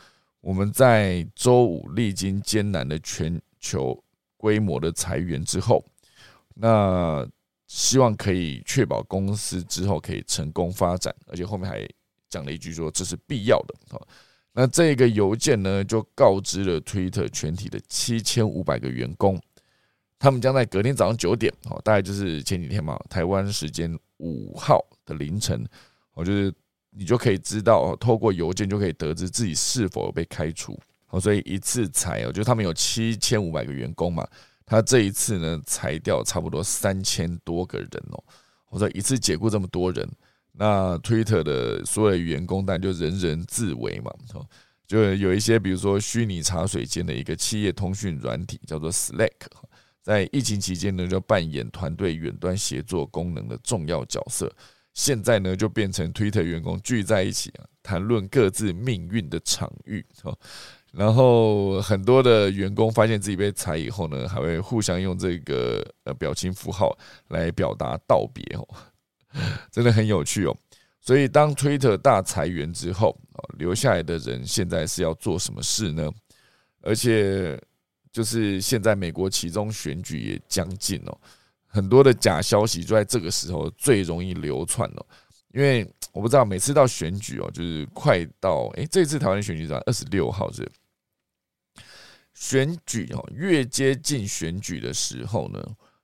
[0.42, 4.04] 我们在周五历经艰难的全球
[4.38, 5.84] 规模的裁员之后，
[6.54, 7.26] 那
[7.68, 11.88] 希望可以确保公司之后可以成功发展，而且后面还
[12.30, 13.76] 讲了一句说这是必要的。
[13.90, 14.08] 好，
[14.54, 19.42] 那这个邮件呢，就告知了 Twitter 全体的七千五百个员工。
[20.20, 25.68] 他们将在隔天早上九点，哦，大概就是前几天嘛，台湾时间五号的凌晨，
[26.14, 26.54] 我就是
[26.92, 30.80] 你就可以知道，透过邮件就可以得知自己是否被开除。
[31.10, 34.26] 哦，所以一次裁哦，就他们有七千五百个员工嘛，
[34.66, 38.24] 他这一次呢裁掉差不多三千多个人哦，
[38.70, 40.10] 我说一次解雇这么多人，
[40.54, 44.12] 那 Twitter 的所有员工当然就人人自危嘛，
[44.86, 49.32] 就有一些比如说虚拟茶水间的一个企业通讯软体叫做 Slack。
[50.02, 54.54] 在疫情期间呢，就扮演团队远端协作功能的重要角色。
[54.94, 60.06] 现在呢，就变成 Twitter 员工聚在一起啊，谈论各自命运的场域。
[60.92, 66.96] 然后很多的员工发现自己被裁以后呢，还会互相用这个呃表情符号
[67.30, 68.68] 来表达道别哦，
[69.72, 70.58] 真的很有趣哦。
[71.00, 73.20] 所以当 Twitter 大裁员之后，
[73.58, 76.12] 留下来的人现在是要做什么事呢？
[76.82, 77.62] 而且。
[78.14, 81.18] 就是现在美国其中选举也将近哦，
[81.66, 85.04] 很多的假消息就在这个时候最容易流窜了。
[85.52, 90.72] 因为我不知道每次到选举哦，就是快到哎，这次台湾选举在二十六号是
[92.36, 95.60] 选举哦，越接近选举的时候呢，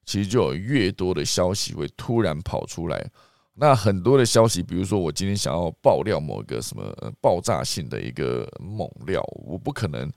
[0.09, 3.07] 其实就有越多的消息会突然跑出来。
[3.53, 6.83] 那很多的消息，比如说我今天想要爆料某个什么
[7.21, 10.11] 爆炸性的一个猛料，我不可能。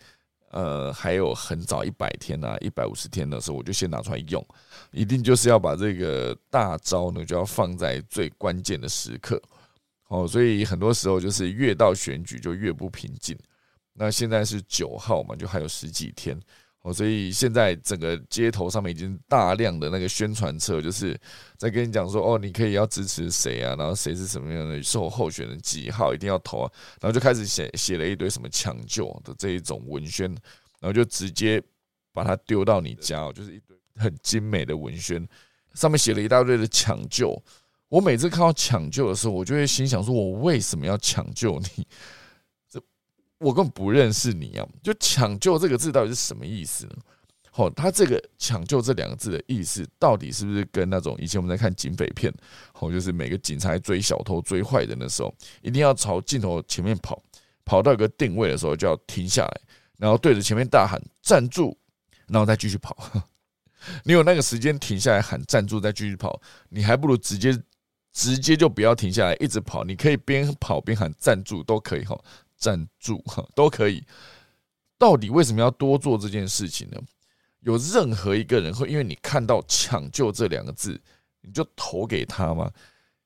[0.53, 4.47] 呃，还有很早一百天啊，一百五十天的时候，我就先拿出来用，
[4.91, 9.41] 一定就是要把这个大招呢，就要放在最关键的时刻。
[10.09, 13.35] 哦，所以很多时候就是越到选举就越不平静。
[13.95, 16.39] 那现在是九号嘛，就还有十几天。
[16.83, 21.17] 哦，所以现在整个街头上面已经大量的那个宣传册，就是
[21.57, 30.29] 在跟你讲说，哦，你可以要支持谁啊，然后谁是什么样的受候选人几号一定要投啊，然后就开始写写了一堆什么抢救的这一种文宣，
[30.81, 31.63] 然后就直接
[32.13, 35.25] 把它丢到你家，就是一堆很精美的文宣，
[35.75, 37.41] 上面写了一大堆的抢救。
[37.89, 41.87] 我每次看到抢救的时候，我就会心想说，我为什么要抢救你？
[43.43, 44.67] 我根本不认识你啊！
[44.83, 46.93] 就抢救这个字到底是什么意思呢？
[47.51, 52.33] 好，他这个抢救这两个字的意思，到底是不是跟那种以前我们在看警匪片，
[52.73, 57.23] 好，就是每个警察追小偷、追坏人的时候，一定要朝镜头前面跑，
[57.65, 59.61] 跑到一个定位的时候就要停下来，
[59.99, 61.77] 然后对着前面大喊站住，
[62.29, 62.97] 然后再继续跑。
[64.05, 67.53] 你有那个时间停下来喊站住，再继续跑，你还不如直接
[68.13, 69.85] 直接就不要停下来，一直跑。
[69.85, 72.19] 你可以边跑边喊站住都可以哈。
[72.63, 74.05] 赞助 哈都可以，
[74.97, 77.01] 到底为什么要多做这件事情呢？
[77.61, 81.01] 有任何一个人会因为你看到“抢救”这两个字，
[81.41, 82.71] 你就投给他吗？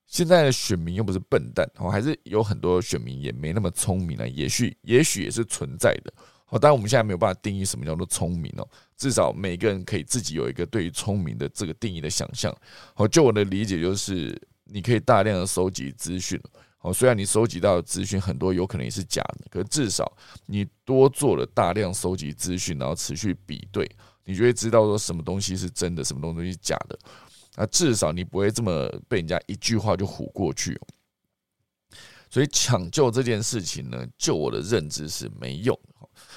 [0.06, 4.28] 现在的选民又不是笨蛋，哦，还是有很多选民也没那么聪明呢。
[4.28, 6.12] 也许，也许也是存在的。
[6.44, 8.68] 好，当然我们现在没有办法定义什么叫做聪明哦。
[8.96, 12.54] 至少每个人可以自己有一个对于聪明的这个定义的想象。
[12.94, 16.40] 好，就我的理解，就是你可以大量的收集资讯。
[16.86, 23.90] 哦，虽然你收集到的资讯很多有可能也是假的，可是至少你多做了大量收集资讯，然后持续比对，
[24.24, 26.96] 你就会知道说什么东西是真的，什么东西是假的。
[27.56, 30.80] 那至少你不会这么被人家一句话就唬过去。
[32.30, 35.76] 所以抢救这件事情呢，就我的认知是没用，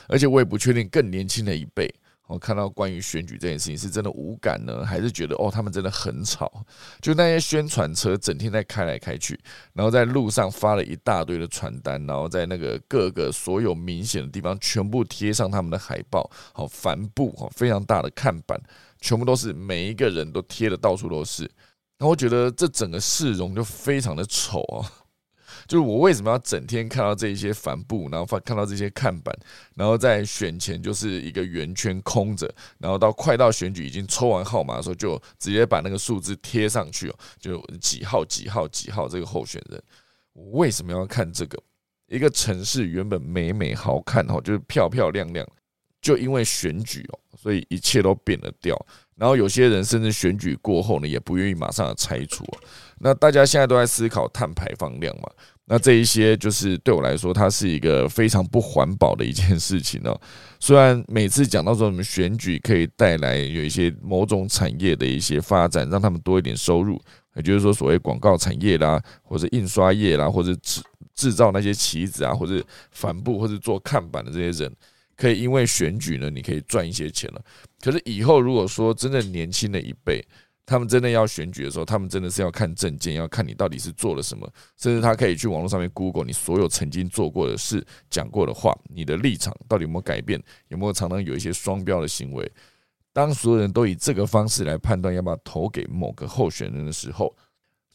[0.08, 1.88] 而且我也不确定更年轻的一辈。
[2.30, 6.64] 我看到关于选举这件事情，是真的无感呢，还是觉得哦，他们真的很吵？
[7.02, 9.38] 就那些宣传车整天在开来开去，
[9.74, 18.62] 然后在路上发了一大堆的传单，然后在那个各个所有明显的地方全部贴上他们的海报，好帆布，好非常大的看板，
[19.02, 21.50] 全部都是每一个人都贴的到处都是。
[21.98, 24.86] 那我觉得这整个市容就非常的丑啊，
[25.70, 29.34] 就是我为什么要整天看到这一些帆布，然后发看到这些看板，
[29.76, 39.80] 然后在选前就是一个圆圈空着，然后到快到选举已经抽完号码的时候，就直接把那个数字贴上去哦，就几号几号几号这个候选人，
[40.34, 41.62] 我为什么要看这个？
[42.08, 45.48] 一个城市原本美美好看哦，就是漂漂亮亮，
[46.02, 48.76] 就因为选举哦，所以一切都变了调。
[49.16, 52.44] 然后有些人甚至选举过后呢，也不愿意马上要拆除。
[52.98, 55.30] 那大家现在都在思考碳排放量嘛？
[55.72, 60.20] 那这一些就是对我来说，它是一个非常不环保的一件事情哦。
[60.60, 67.00] 虽然每次讲到说我们选举可以带来有一些某种产业的一些发展，让他们多一点收入，
[67.36, 70.82] 也就是说所谓广告产业啦，或者印刷业啦，或者制
[71.14, 74.74] 制造那些旗子啊，或者帆布或者做看板的这些人。
[75.16, 77.42] 可以因为选举呢，你可以赚一些钱了。
[77.82, 80.26] 可是以后如果说真的年轻的一辈，
[80.70, 92.52] 他们真的要选举的时候，他们真的是要看证件，要看你到底是做了什么，甚至他可以去网络上面 Google 你所有曾经做过的事、讲过的话，你的立场到底有没有改变，有没有常常有一些双标的行为。
[93.12, 97.36] 当所有人都以这个方式来判断要不要投给某个候选人的时候，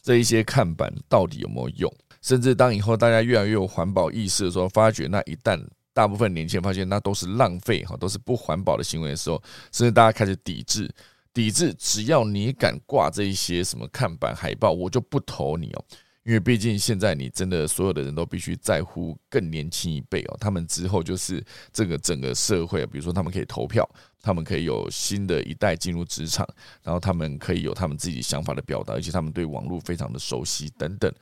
[0.02, 1.94] 这一些看板到底有没有用？
[2.20, 10.92] 甚至当以后大家越来越有环保意识的时候，发觉那一旦大部分年轻人发现那都是浪费哈，都是不环保的行为的时候，甚至大家开始抵制，
[11.34, 11.74] 抵制。
[11.74, 15.84] 只要你敢挂这一些什么看板海报，我就不投你哦。
[16.22, 23.86] 因为毕竟现在你真的所有的人都必须在乎更年轻一辈哦，他们之后就是这个整个社会，比如说他们可以投票，
[24.22, 26.48] 他们可以有新的一代进入职场，
[26.82, 31.12] 然后他们可以有他们自己想法的表达，而且他们对网络非常的熟悉等等。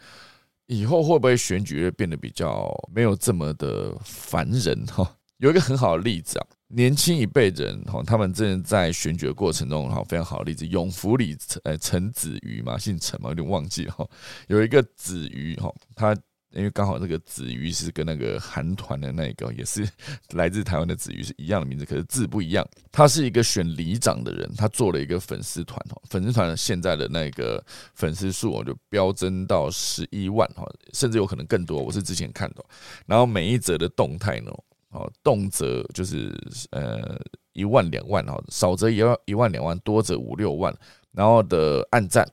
[0.68, 5.16] 以后会不会选举变得比较没有这么的烦人哈？
[5.38, 14.08] 有一个很好的例子啊，年轻一辈人哈，他们正在选举的过程中哈，非常好的例子，永福里呃陈子瑜嘛，姓陈嘛，有点忘记哈，
[14.48, 16.16] 有一个子瑜哈，他。
[16.54, 19.88] 因为刚好那个子瑜是跟那个韩团的那个也是
[20.32, 22.62] 来自台湾的子瑜是一样的名字，可是字不一样。
[22.90, 31.82] 他是一个选里长的人，他做了一个粉丝团哈，粉丝团现在的那个粉丝数就飙增到十一万哈，甚至有可能更多。
[31.82, 32.62] 我是之前看到，
[33.06, 34.52] 然后每一则的动态呢，
[34.92, 36.32] 哦，动辄就是
[36.70, 37.20] 呃
[37.52, 40.72] 一万两万哈，少则也要一万两万，多则五六万，
[41.12, 42.26] 然后的暗赞。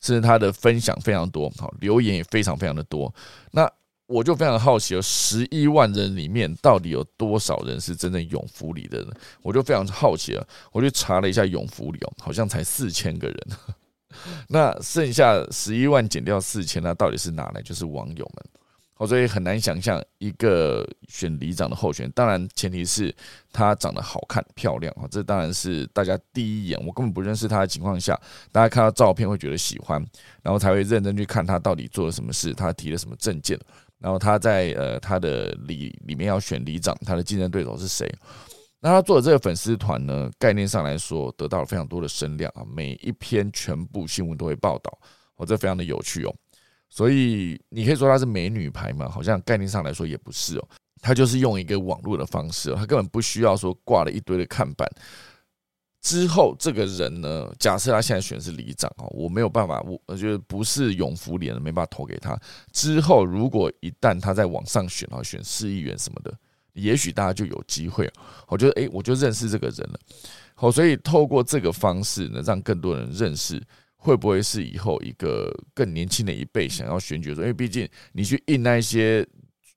[0.00, 3.10] 甚至他的分享非常多，好留言也非常非常的多。
[3.52, 3.66] 那
[4.06, 9.08] 我就非常好奇，有十一万人里面到底有多少人是真正永福里的人？
[9.40, 13.46] 我就非常好奇了，我就查了一下永福里哦，好像才四千个人。
[14.50, 17.62] 那剩下十一万减掉四千，那到底是哪来？
[17.62, 18.44] 就是网友们。
[19.06, 23.14] 所以很难想象一个选里长的候选人，当然前提是
[23.52, 28.18] 他长得好看漂亮啊，这当然是大家第一眼我根本不认识他的情况下，
[28.52, 30.04] 大家看到照片会觉得喜欢，
[30.42, 33.58] 然后才会认真去看他到底做了什么事，他提了什么证件，
[33.98, 38.12] 然后他在呃他的里里面要选里长，他的竞争对手是谁？
[38.80, 44.98] 那他做的这个粉丝团呢，概念上来说得到了非常多的声量啊，每一篇全部新闻都会报道，
[45.36, 46.34] 哦，这非常的有趣哦。
[46.94, 49.08] 所以你可以说她是美女牌嘛？
[49.08, 50.68] 好像概念上来说也不是哦，
[51.02, 54.88] 她就是用一个网络的方式，她根本不需要说挂了一堆的看板。
[56.00, 62.38] 之后这个人呢，假设他现在选是里长哦，我没有办法，我我觉得不是永福里的，没办法投给他。
[62.70, 66.32] 之后如果一旦他在网上选啊，选市议员什么的，
[66.74, 68.08] 也许大家就有机会。
[68.46, 69.98] 我觉得哎，我就认识这个人了。
[70.54, 73.60] 好，所以透过这个方式呢，让更多人认识。
[74.04, 77.46] 会不会是以后一个更年轻的一辈想要选举的时候？
[77.46, 79.26] 因为毕竟你去印那些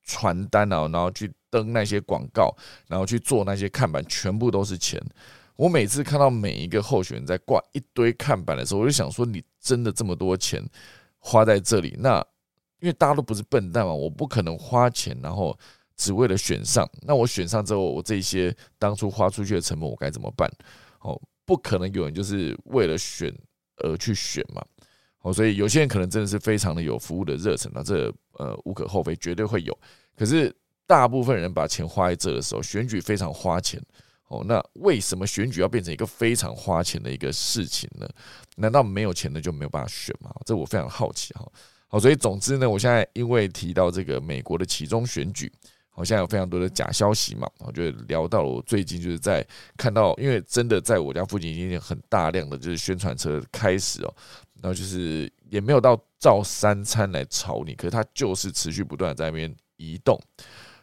[0.04, 2.54] 传单啊，然后去登那些广告，
[2.90, 5.02] 然后去做那些看板，全部都是钱。
[5.56, 10.62] 我每次看到每一个候选人在挂一堆看板的时候，我就想说：你真的这么多钱
[11.20, 11.96] 花在这里？
[11.98, 12.20] 那
[12.82, 15.58] 因为大家都不是笨蛋嘛，我不可能花钱，然后
[15.96, 16.86] 只为了选上。
[17.04, 20.52] 那我选上之后，我这些当初花出去的成本，我该怎么办？
[21.00, 23.34] 哦，不可能有人就是为了选。
[23.78, 24.64] 而去选嘛，
[25.22, 29.78] 哦，所以有些人可能真的是非常的有服务的热忱那这呃无可厚非，绝对会有。
[30.16, 30.54] 可是
[30.86, 33.82] 大部分人把钱花在这的时候，选举非常花钱
[34.28, 34.44] 哦。
[34.48, 38.10] 那为什么选举要变成一个非常花钱的一个事情呢？
[38.56, 40.34] 难道没有钱的就没有办法选吗？
[40.46, 41.46] 这我非常好奇哈。
[41.88, 45.52] 好，所以总之呢，我现在因为提到这个美国的其中选举。
[45.98, 49.44] 好像有非常多的假消息嘛，我就聊到了我最近就是在
[49.76, 54.14] 看到，因为真的在我家附近已经有很大量的就是宣传车开始哦，
[54.62, 60.16] 然后就是也没有到照三餐来炒你，可是它就是持续不断在那边移动，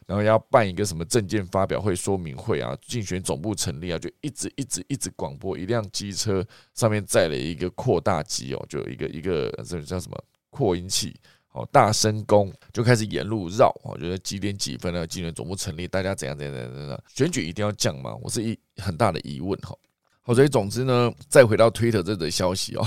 [0.05, 11.15] 然后要办一个什么证件发表会、说明会啊，竞选总部成立啊，就一直一直一直广播，一辆机车上面载了一个扩大机哦，就一个一个这叫什么扩音器。
[11.55, 15.07] 哦，大声公就开始沿路绕，我觉得几点几分呢？
[15.07, 17.03] 纪元总部成立，大家怎样怎样怎样怎样？
[17.07, 18.13] 选举一定要降吗？
[18.21, 19.73] 我是一很大的疑问哈。
[20.21, 22.85] 好，所以总之呢，再回到 Twitter 这则消息哦，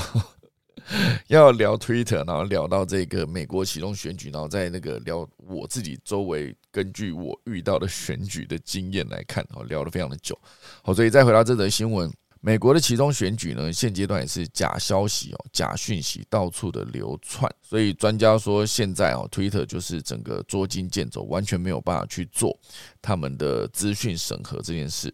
[1.29, 10.39] 要聊 Twitter，然后聊到这个美国启动选举，然后在那个聊我自己周围根据我遇到的选举的经验来看，哦，聊得非常的久。
[10.83, 12.13] 好，所以再回到这则新闻。
[12.41, 22.57] 美国的其中选举呢，现阶段也是假消息哦，假讯息到处的流窜，所以专家说现在哦，Twitter 就是整个捉襟见肘，完全没有办法去做
[23.03, 25.13] 他们的资讯审核这件事，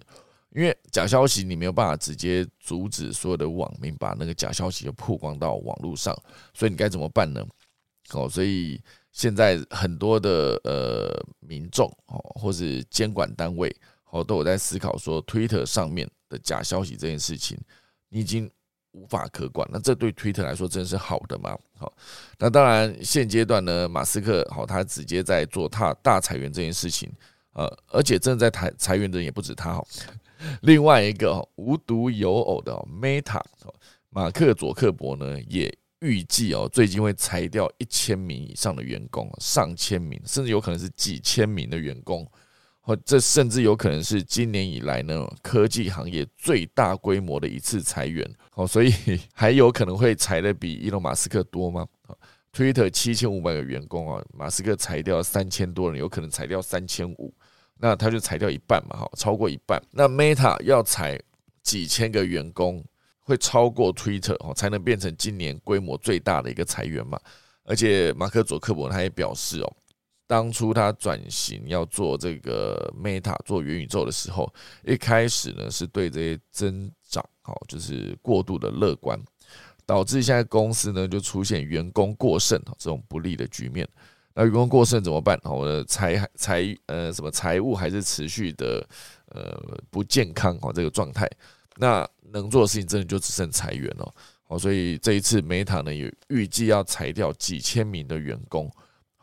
[0.55, 6.14] 因为假消息你没有办法直接阻止所有的网民把那个假消息就曝光到网络上，
[6.53, 7.43] 所以你该怎么办呢？
[8.12, 8.79] 哦，所以
[9.12, 13.75] 现在很多的呃民众哦，或是监管单位
[14.11, 16.07] 哦，都有在思考说，Twitter 上面。
[16.39, 17.59] 假消息这件事情，
[18.09, 18.51] 你已经
[18.93, 19.68] 无法可管。
[19.72, 21.59] 那这对 Twitter 来说真是好的吗？
[21.76, 21.93] 好，
[22.39, 27.12] 那当然现阶段呢，马斯克好，他直接在做他大裁员这件事情，
[27.53, 29.85] 呃，而且正在裁裁员的人也不止他哈。
[30.62, 33.41] 另外一个无独有偶的 Meta，
[34.11, 42.30] 马克佐克伯呢也预计哦，最近会裁掉一千名以上的员工，上千名，甚至有可能是几千名的员工。
[42.87, 48.93] 或这甚至有可能是今年以来呢科技行业最大规模的一次裁员，哦，所以
[49.32, 51.87] 还有可能会裁的比伊隆马斯克多吗
[52.53, 57.32] ？Twitter 七千五百个员工啊，马斯克裁掉三千多人，有可能裁掉三千五，
[57.78, 59.82] 那他就裁掉一半嘛，哈，超过一半。
[59.91, 61.18] 那 Meta 要裁
[61.62, 62.85] 几千个员工，
[63.20, 67.18] 会超过 Twitter 哦，才能变成今年规模最大的一个裁员嘛？
[67.64, 69.76] 而且马克佐克伯他也表示哦。
[70.27, 74.53] 当初他转型要做这个 Meta 做元宇宙的时候，
[74.85, 79.20] 一开始呢是对这些增长哦，就是过度的乐观，
[79.85, 83.87] 导致现在公司呢就出现员工过剩这种不利的局面。
[84.35, 85.39] 那员工过剩怎么办？
[85.45, 88.85] 我的财财呃什么财务还是持续的
[89.27, 91.31] 呃不健康哦这个状态，
[91.77, 94.14] 那能做的事情真的就只剩裁员了。
[94.43, 98.70] 好，所以这一次 Meta 呢也预计要裁掉几千名的员工。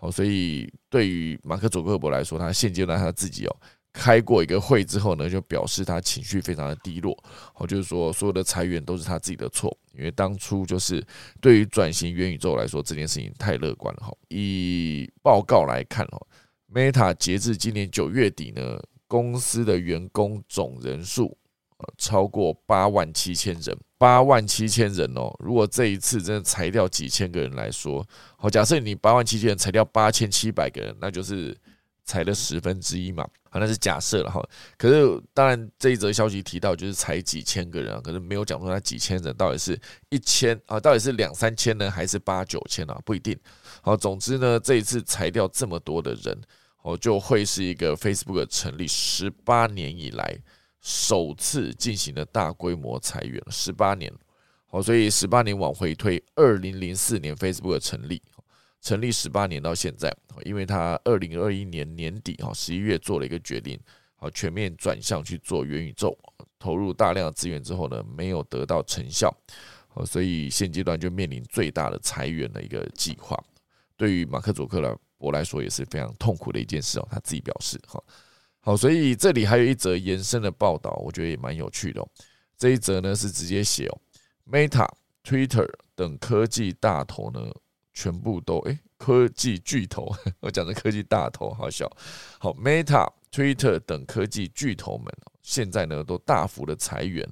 [0.02, 3.56] 哦，所以对于马克·佐克伯来说，他现阶段他自己哦
[3.94, 7.18] 开过一个会之后呢，就表示他情绪非常的低落。
[7.56, 11.02] 哦，就是说所有的裁员都是他自己的错，因为当初就是
[11.40, 14.02] 对于转型元宇宙来说这件事情太乐观了。
[14.08, 16.28] 哈，以报告来看哦
[16.74, 21.38] ，Meta 截至今年九月底呢，公司的员工总人数。
[21.98, 25.32] 超过八万七千人，八万七千人哦。
[25.38, 28.04] 如果这一次真的裁掉几千个人来说，
[28.36, 31.56] 好，假设你八万七千人裁掉八千七百个人，那就是
[32.04, 33.24] 裁了十分之一嘛。
[33.52, 34.44] 好，那是假设了哈。
[34.76, 39.80] 可是当然这一则消息提到就是裁几千个人啊，可是没有讲说那几千人到底是
[40.10, 43.00] 一千啊，到底是两三千呢，还是八九千啊？
[43.06, 43.38] 不一定。
[43.84, 46.36] 好，总之呢，这一次裁掉这么多的人，
[46.82, 50.40] 哦，就会是一个 Facebook 成立十八年以来。
[50.82, 54.12] 首次进行了大规模裁员，十八年，
[54.66, 58.20] 好，所以十八年往回推，二零零四年 Facebook 成立，
[58.82, 60.12] 成立十八年到现在，
[60.44, 63.80] 因为他二零二一年年底哈十一月做了一个决定，
[64.16, 66.18] 好全面转向去做元宇宙，
[66.58, 69.32] 投入大量的资源之后呢，没有得到成效，
[69.88, 73.40] 好所以现阶段就面临最大的裁员的一个计划，
[73.96, 78.04] 对于马克·佐克伯来说也是非常痛苦的一件事哦，他自己表示哈。
[78.64, 82.08] 好，所以这里还有一则延伸的报道，我觉得也蛮有趣的哦。
[82.58, 83.98] 这一则呢是直接写哦
[84.52, 84.88] ，Meta、
[85.24, 87.52] Twitter 等科技大头呢，
[87.92, 91.92] 全部都诶，科技巨头， 我讲的科技大头，好笑。
[92.38, 97.28] 好，Meta、Twitter 等科技巨头们现在呢都大幅的裁员，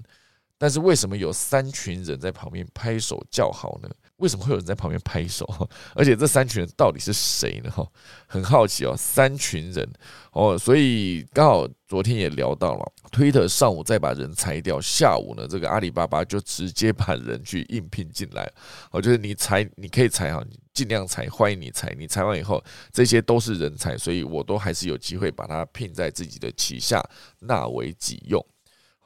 [0.58, 3.90] 但是为什么有三群人在旁边拍手叫好呢？
[4.20, 5.46] 为什么会有人在旁边拍手？
[5.96, 7.70] 而且这三群人到底是谁呢？
[7.72, 7.86] 哈，
[8.28, 8.96] 很好奇哦。
[8.98, 9.90] 三群人
[10.32, 18.52] 哦，所以刚好昨天也聊到了，Twitter 上午再把人裁掉，下午呢，这个阿里巴巴就直接把人去应聘进来。
[18.92, 20.44] 哦，就是你裁，你可以裁哈，
[20.74, 21.96] 尽量裁，欢迎你裁。
[21.98, 27.02] 你裁完以后，这些都是人才，所以我都还是有机会把它聘在自己的旗下，
[27.40, 28.46] 纳为己用。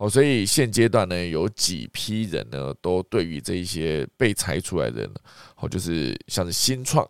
[0.03, 5.09] 哦，所以现阶段呢，有几批人呢，都对于这一些被裁出来的人，
[5.55, 7.09] 好，就是像是新创、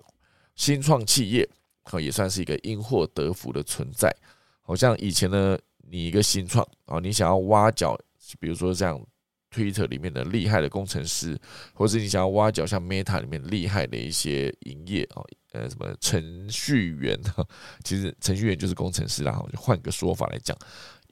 [0.56, 1.50] 新创企业，
[1.86, 4.16] 好，也算是一个因祸得福的存在。
[4.62, 5.58] 好像以前呢，
[5.90, 8.00] 你一个新创，哦，你想要挖角，
[8.40, 9.04] 比如说像
[9.52, 11.36] Twitter 里面的厉害的工程师，
[11.74, 15.24] 或者你想要挖角像 Meta 里面厉害的一些营业啊，
[15.54, 17.20] 呃，什么程序员，
[17.84, 20.56] 其实程序员就是工程师啦，就换个说法来讲。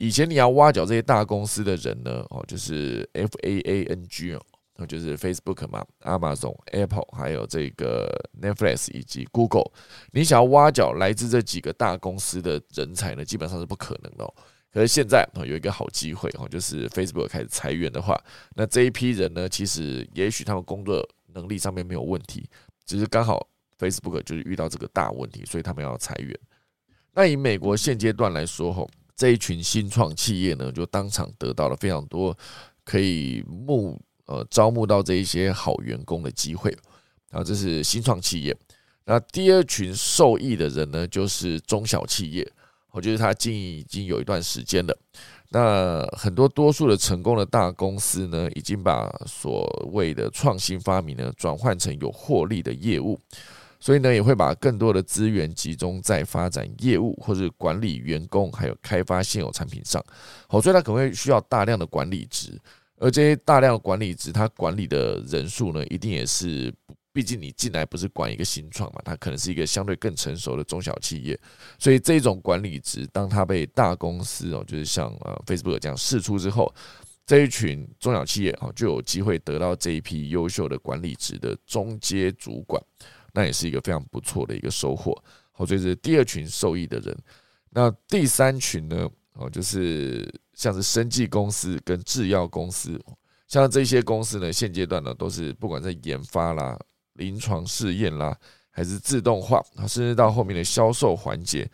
[0.02, 4.42] 以前你要挖角这些大公司的人呢，哦，就是 F A A N G 哦
[4.88, 8.10] 就是 Facebook 嘛，Amazon、Apple，还有这个
[8.42, 9.72] Netflix 以及 Google。
[10.10, 14.28] 你想要挖角来自这几个大公司的人才呢，基本上是不可能的。
[14.74, 18.20] 可是现在有一个好机会哦，就是 Facebook 开始裁员的话，
[18.56, 22.50] 那这一批人呢，其实也许他们工作能力上面没有问题，
[22.88, 23.48] 只是刚好
[23.78, 26.36] Facebook 就是遇到这个大问题，所以他们要裁员。
[27.14, 28.90] 那以美国现阶段来说，吼，
[29.22, 32.36] 这一群新创企业呢，就当场得到了非常多
[32.84, 36.76] 可以募呃招募到这一些好员工的机会。
[37.30, 38.58] 然后这是新创企业。
[39.06, 42.52] 那第二群受益的人呢，就是中小企业。
[42.90, 44.98] 我觉得他经营已经有一段时间了。
[45.50, 53.20] 那很多多数的成功的大公司呢，已经把所谓的创新发明呢，转换成有获利的业务。
[53.82, 60.02] 所以呢，也会把更多的资源集中在发展业务，或者管理员工，还有开发现有产品上。
[60.48, 62.56] 好，所以它可能会需要大量的管理值，
[62.98, 66.72] 而这些大量的管理值，它管理的人数呢，一定也是，
[67.12, 71.38] 毕竟你进来不是管一个新创嘛，它可能是一个相对更成熟的中小企业。
[71.80, 76.72] 所以这种管理值，当它被大公司哦，就是像呃 Facebook 这样试出之后，
[77.26, 82.80] 这一群中小企业哦，就有机会得到这一批优秀的管理值的中阶主管。
[83.34, 85.16] 那也是一个非常不错的一个收获，
[85.52, 87.18] 好，这是第二群受益的人。
[87.70, 89.10] 那第三群呢？
[89.36, 93.02] 哦，就是像是生技公司跟制药公司，
[93.48, 96.78] 像这些公司呢，现阶段呢，都是不管在研发啦、
[97.14, 98.38] 临床试验啦，
[98.70, 101.66] 还是自动化，甚至到后面的销售环节，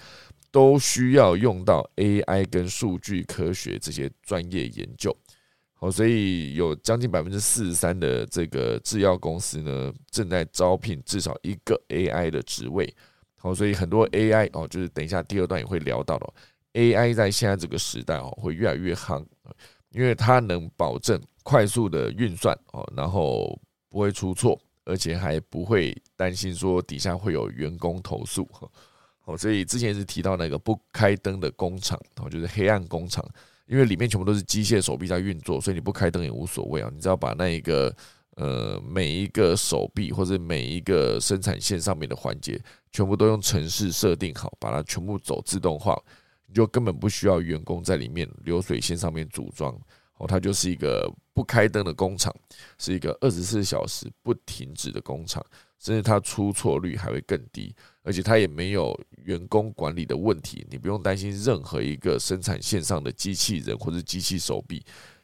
[0.51, 5.17] 都需要用到 AI 跟数据科学这些专业研究。
[5.79, 12.91] 好，所以有将近百分之四十三的这个制药公司呢，正在招聘至少一个 AI 的职位。
[13.35, 16.33] 好，所以很多 AI 哦，就是等一下第二段也会聊到的
[16.73, 19.23] ，AI 在现在这个时代哦，会越来越夯，
[19.91, 28.49] 因为它能保证快速的运算哦，然后不会出错，而且还不会担心说底下会有员工投诉。
[29.19, 33.23] 好，所以之前是提到那个不开灯的工厂，哦，就是黑暗工厂。
[33.67, 36.89] 因为里面全部都是机械手臂在运作，所以你不开灯也无所谓啊。
[36.93, 37.93] 你只要把那一个
[38.35, 42.61] 呃每一个手臂或者每一个生产线上面的环节
[42.91, 46.01] 全部都用程式设定好，把它全部走自动化，
[46.45, 49.77] 你就根本不需要员工在里面流水线上面组装
[50.17, 50.25] 哦。
[50.25, 52.33] 它就是一个不开灯的工厂，
[52.77, 55.45] 是一个二十四小时不停止的工厂，
[55.79, 57.75] 甚至它出错率还会更低。
[58.03, 64.81] 而且它也没有员工管理的问题，你不用担心任何一个生产线上的机器人或者机器手臂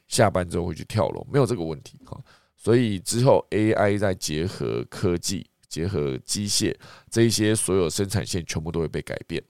[0.07, 2.21] 下班之后会去跳楼，没有这个问题哈。
[2.57, 6.75] 所以之后 AI 再结合科技、结合机械，
[7.09, 9.41] 这一些所有生产线全部都会被改变。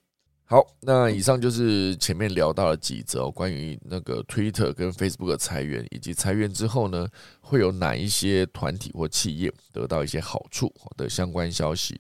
[0.54, 7.08] 好，那以上就是前面聊到了几则关于那个 Twitter 跟 Facebook 的裁员，以及裁员之后呢，
[7.42, 12.00] 会有哪一些团体或企业得到一些好处的相关消息。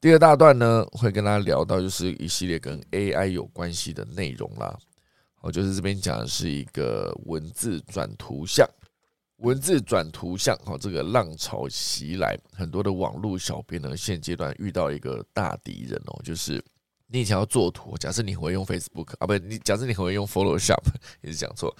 [0.00, 4.78] 第二大段呢，会跟大家聊到就是一系列跟 AI 有关系的内容啦。
[5.40, 8.64] 哦，就是这边讲的是一个文字转图像，
[9.38, 16.64] 文字转图像，哦，这个浪潮袭来，很多的网络小编呢，现阶段遇到一个大敌人哦，就是
[17.12, 20.82] 你以前要做图，假设你很会用 Facebook 啊，不，你假设你很会用 Photoshop，
[21.22, 21.76] 也是讲错。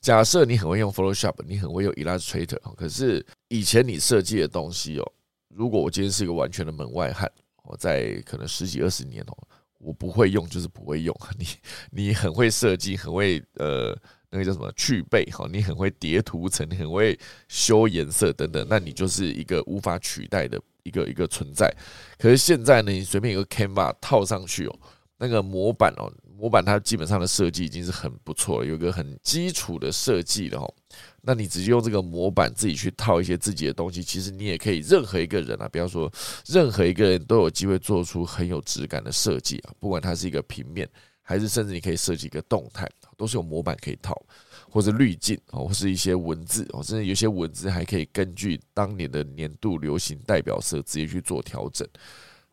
[0.00, 5.12] 假设你很会用 Photoshop，你很会用 Illustrator，可是以前你设计的东西哦，
[5.48, 7.30] 如果我今天是一个完全的门外汉。
[7.64, 9.36] 我在可能十几二十年哦，
[9.76, 11.14] 我不会用就是不会用。
[11.38, 11.46] 你
[11.90, 13.94] 你很会设计，很会呃
[14.30, 20.58] 那个叫什么去背哈，你很会叠图层，你很会修颜色等等，那你就是一个无法取代的
[20.88, 21.72] 一个一个存在。
[22.18, 24.78] 可是现在呢，你随便一个 Canva 套上去哦，
[25.18, 30.74] 那个模板哦，模板它基本上的设计已经是很不错了，有个很基础的设计的哦。
[31.20, 36.10] 那你直接用这个模板自己去套一些自己的东西，其实你也可以，任何一个人啊，比方说
[36.46, 39.72] 任何一个人都有机会做出很有质感的设计啊。
[39.78, 40.88] 不管它是一个平面，
[41.22, 44.14] 还是甚至你可以设计一个动态，都是有模板可以套，
[44.70, 51.86] 或者滤镜哦，或是一些文字哦，甚至有些文字还可以根据当年的年度流行代表色直接去做调整。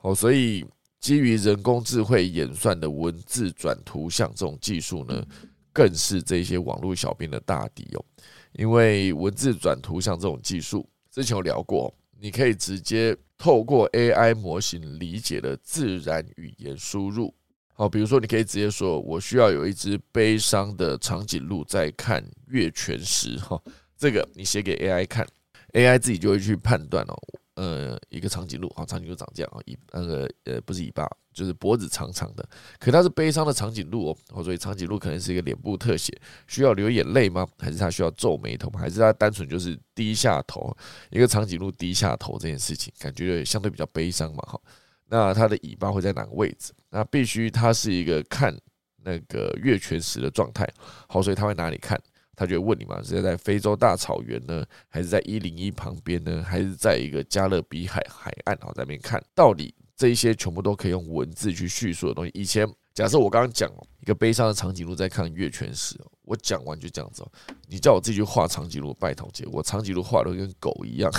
[0.02, 0.66] 哦，所以
[1.00, 5.26] 基于人工智慧演算的文字转图像这种技术呢，
[5.74, 8.06] 更是这些网络小编的大敌哦。
[8.54, 17.34] 因为文字转图像这种技术，之前有聊过，你可以直接透过 AI 模型理解的自然语言输入，
[17.78, 23.62] 好，比如说你可以直接说，我需要有一只悲伤的长颈鹿在看月全食，哈，
[23.98, 25.28] 这个你写给 AI 看
[25.74, 27.16] ，AI 自己就会去判断哦，
[27.56, 32.48] 呃一个长颈鹿，啊，长颈鹿长这样啊，尾那个呃不是尾巴，就是脖子长长的，
[32.80, 36.18] 可它是悲伤的长颈鹿哦，所以长颈鹿可能是一个脸部特写，
[36.48, 37.46] 需要流眼泪吗？
[37.60, 38.80] 还是它需要皱眉头吗？
[38.80, 40.74] 还是它单纯就是低下头？
[41.10, 44.62] 一个长颈鹿低下头这件事情，感觉相对比较悲伤嘛，哈。
[45.08, 46.74] 那它的尾巴会在哪个位置？
[46.90, 48.56] 那必须它是一个看
[49.04, 50.68] 那个月全食的状态，
[51.08, 52.00] 好，所以它会哪里看？
[52.38, 58.58] 他就会问你嘛，是在非洲大草原呢，还是在一零一旁边呢，还是在一个加勒比海海岸？
[58.60, 62.32] 好，在那边看到底这一些全部都可以用文字去叙述的东西。
[62.34, 67.26] 以前假设我刚刚讲一个悲伤的长颈鹿在看月全食，我讲完就这样子，
[67.70, 71.10] 你叫我自己去画长颈鹿，拜托姐，我长颈鹿画的跟狗一样。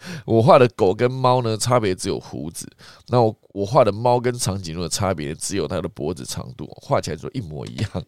[0.24, 2.68] 我画的狗跟猫呢，差别只有胡子。
[3.08, 8.04] 那我我画的猫跟长颈鹿的差别只有它的脖子长度，画起来就一模一样。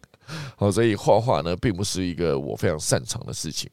[0.57, 3.69] 好，所以画画呢，并不是一个我非常擅长的事情。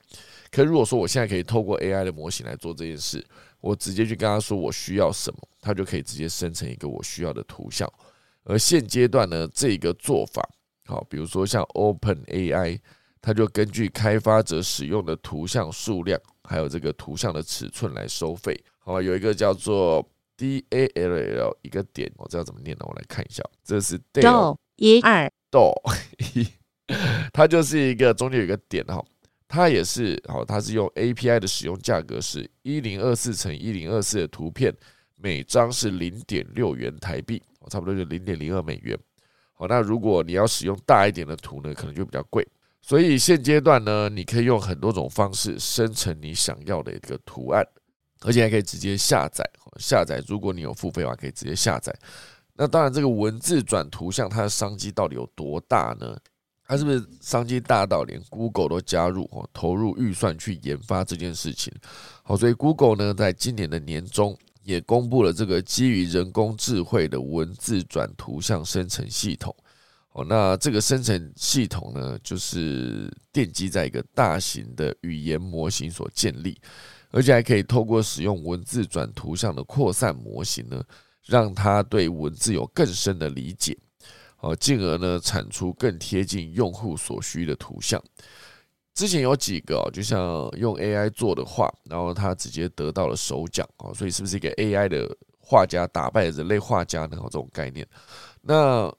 [0.50, 3.24] 可如果说我现在可以透过 AI 的模型来做这件事，
[3.62, 7.88] 我直接去跟他说我需要什么，它就可以直接生成一个我需要的图像。
[8.44, 10.42] 而现阶段呢，这个做法，
[10.86, 12.80] 好，比如说像 Open AI，
[13.22, 18.58] 它就根据开发者使用的图像数量，还有这个图像的尺寸来收费。
[18.80, 22.86] 好，有一个叫做 DALL 一个点，我知道怎么念呢？
[22.88, 25.30] 我来看一下，这是 DALL 一二。
[25.50, 25.74] 豆，
[27.34, 29.04] 它就是一个中间有一个点哈，
[29.48, 34.74] 它也是好，它是用 API 的使用价格是一零二四乘一零二四的图片，
[35.16, 38.98] 每张是零点六元台币，差不多就零点零二美元。
[39.54, 42.48] 好，那如果你要使用大一点的图呢，可能就比较贵。
[42.82, 47.66] 所以现阶段呢，你可以用很多种方式生成你想要的一个图案，
[48.22, 49.44] 而且还可以直接下载。
[49.78, 51.94] 下载，如果你有付费的话，可以直接下载。
[52.56, 56.18] 那当然，这个文字转图像，它的商机到底有多大呢？
[56.66, 61.72] 它是不是商机大到连 Google 都加入哦，投入预算去研发这件事情？
[62.24, 69.56] 好，所以 Google 呢，在今年的年中也公布了这个基于人工智慧的文字转图像生成系统。
[70.26, 76.60] 那这个生成系统呢，就是奠基在一个大型的语言模型所建立，
[77.12, 80.84] 而且还可以透过使用文字转图像的扩散模型呢。
[81.28, 83.78] 让他对文字有更深的理解，
[84.40, 88.02] 哦，进而呢产出更贴近用户所需的图像。
[88.94, 97.18] 之前有几个哦，就像用 AI 做的画，然后他直接得到了首奖哦，所以是不是一个 AI 的画家打败人类画家呢？
[97.24, 97.86] 这种概念，
[98.42, 98.90] 那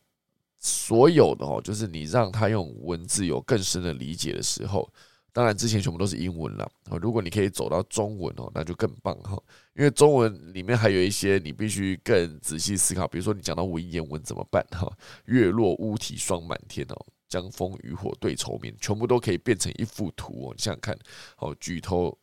[0.59, 4.89] 所有的哦，就是你让他用文字有更深的理解的时候。
[5.31, 6.69] 当然，之前全部都是英文了。
[7.01, 9.41] 如果你可以走到中文哦，那就更棒哈。
[9.75, 14.91] 因为中文里面还有一些你必须更仔细思考，比如说你讲到文言文怎么办哈？
[15.27, 20.55] 月落乌啼霜满天哦，江枫渔火对愁眠，全部都可以变成一幅图哦。
[20.57, 20.99] 你想想看，
[21.37, 22.19] 哦，举头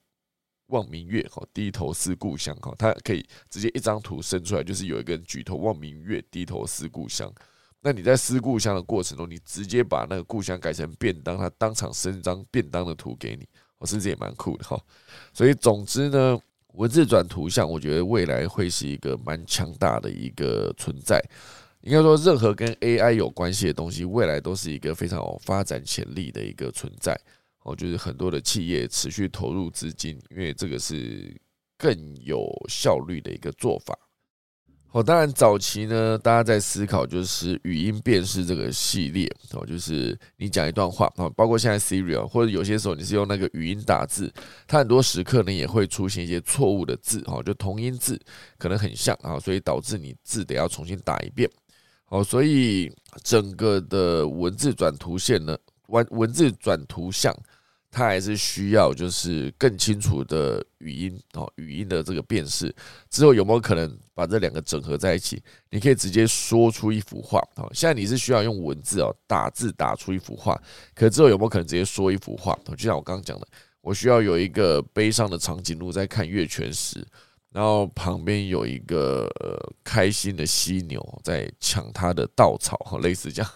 [0.68, 7.32] 望明月，低头思故乡，哈，它可以直接一张图生出来，就是有一个人举头望明月，低头思故乡。
[7.86, 14.76] 那你在思故乡的过程中，你直接把那个故乡改成便当，他当场生一张便当的图给你，我甚至也蛮酷的哈。
[15.32, 16.36] 所以总之呢，
[16.74, 21.24] 文字转图像，我觉得未来会是一个蛮强大的一个存在。
[21.82, 27.16] 应该说，任何跟 AI 有关系的东西，未来都是一个非常有发展潜力的一个存在。
[27.66, 31.40] 哦，就是很多的企业持续投入资金，因为这个是
[31.78, 33.96] 更有效率的一个做法。
[34.96, 44.34] 哦，当然，早期呢，大家在思考就是语音辨识这个系列哦，就是你讲一段话啊，包括现在 Siri 或者有些时候你是用那个语音打字，
[44.66, 48.18] 它很多时刻呢也会出现一些错误的字哈，就同音字
[48.58, 51.50] 可能很像啊，所以导致你字得要重新打一遍。
[52.06, 52.90] 好，所以
[53.22, 57.36] 整个的文字转图线呢，文文字转图像。
[57.96, 62.76] 它还是需要就是更清楚的语音哦，语音的这个辨识
[63.10, 65.42] 之后有没有可能把这两个整合在一起？
[65.70, 67.72] 你可以直接说出一幅画哦。
[67.74, 70.62] 现在你是需要用文字哦，打字打出一幅画，
[70.94, 72.54] 可之后有没有可能直接说一幅画？
[72.76, 73.48] 就像我刚刚讲的，
[73.80, 77.02] 我需要有一个悲伤的长颈鹿在看月全食，
[77.54, 83.52] 然后旁边有一个呃开心的犀牛在抢它的稻草，类似这样。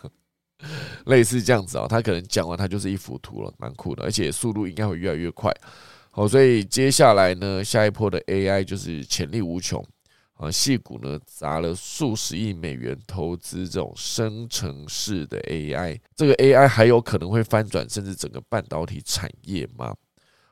[1.05, 5.51] 类似这样子啊，他可能讲完，他就是一幅图了，蛮酷的，而且速度应该会越来越快。
[6.11, 9.83] 好，所以接下来呢，下一波的 AI 就是潜力无穷
[10.33, 10.51] 啊。
[10.51, 19.95] 戏股呢砸了数十亿美元投资这种生成式的 AI，这个 AI 还有可能会翻转甚至整个半导体产业吗？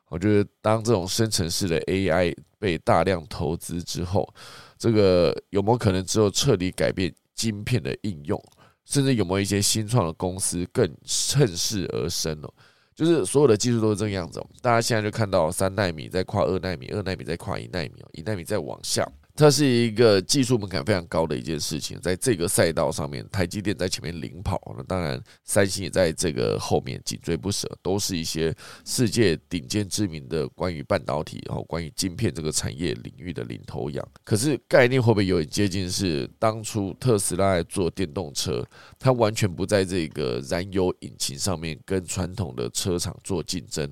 [0.10, 4.34] 我觉得当这种生成式的 AI 被大量投资之后，
[4.78, 8.42] 这个有没有可能之后彻底改变晶片的应用？
[8.88, 12.52] 甚至有没有一些新创的公司更趁势而生哦？
[12.96, 14.42] 就是所有的技术都是这个样子。
[14.62, 19.08] 大家现在就看到三纳米在跨二纳米，二纳米在跨一纳米，一纳米在往下。
[19.38, 34.06] 它是一个技术门槛非常高的一件事情，在这个赛道上面，台积电在前面领跑，那当然三星也在这个后面紧追不舍，都是一些世界顶尖知名的关于半导体然后关于晶片这个产业领域的领头羊。
[34.24, 35.88] 可是概念会不会有点接近？
[35.88, 38.66] 是当初特斯拉做电动车，
[38.98, 43.88] 它完全不在这个燃油引擎上面跟传统的车厂做竞争。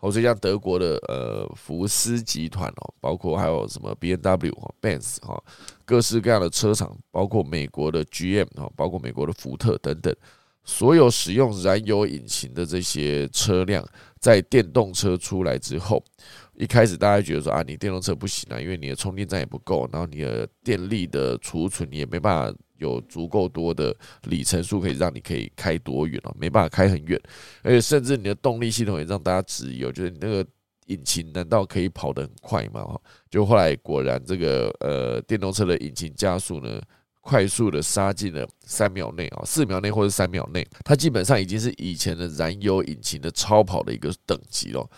[0.00, 5.42] 或者像德国的呃福斯集团哦，包括还有什么 B N W 哈、Benz 哈，
[5.84, 10.14] 各式各样的车厂，包括美国的 G M 哈，包括美国的福特等等，
[10.64, 13.84] 所有使用燃油引擎的这些车辆，
[14.20, 16.02] 在电动车出来之后，
[16.54, 22.58] 一开始大家觉得说啊，你电动车不行啊，因为你的充电站也不够，然后你的电力的储存你也没办法。
[22.78, 27.20] 有足够多的里程数可以让你可以开多远哦，没办法开很远，
[27.62, 30.44] 而且甚至你的动力系统也让大家质疑，我觉得你那个
[30.86, 32.82] 引擎难道可以跑得很快吗？
[32.82, 33.00] 哈，
[33.30, 36.80] 就后来果然这个呃电动车的引擎加速呢，
[37.20, 44.88] 快速的杀进了三秒内啊，四秒内或者三秒内，它基本上已经是以前的燃油引擎的超跑的一个等级了。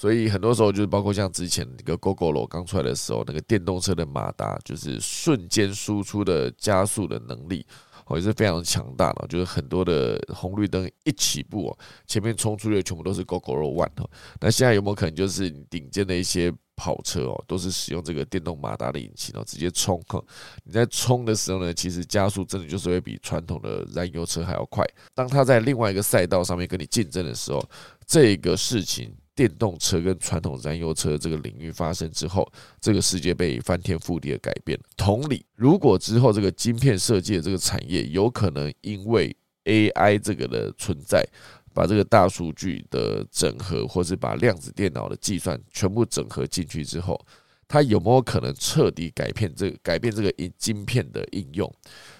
[0.00, 7.66] 所以很多时候就是包括像之前那个 GoGo 刚出来的时候，那个电动车的马达就是瞬间输出的加速的能力，
[8.06, 9.26] 哦也是非常强大的。
[9.26, 14.08] 就是很多的红绿灯一起步哦，前面冲出去的全部都是 GoGo One 哈。
[14.40, 20.22] 那现在有没有可能就是顶尖的一些跑车哦，都是使用这个电动马达的引擎哦，直接冲哈？
[20.62, 24.86] 你在冲的时候呢，其实加速真的就是会比传统的燃油车还要快。
[25.12, 27.60] 当它在另外一个赛道上面跟你竞争的时候，
[28.06, 29.12] 这个事情。
[29.38, 32.44] 电动车跟传统燃油车这个领域发生之后，
[32.80, 34.76] 这个世界被翻天覆地的改变。
[34.96, 39.32] 同理，如果之后这个晶片设计的这个产业有可能因为
[39.62, 41.24] AI 这个的存在，
[41.72, 47.24] 把这个大数据的整合，或是把量子电脑的计算全部整合进去之后，
[47.68, 51.70] 它有没有可能彻底改变这个改变这个晶晶片的应用？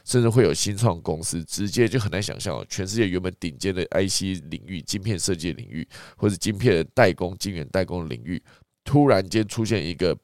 [0.05, 8.42] 甚至会有新创公司直接就很难想象哦，全世界原本顶尖的 IC 领域、晶片设计领域，或者晶片代工、晶圆代工领域，
[8.84, 10.16] 突然间出现一个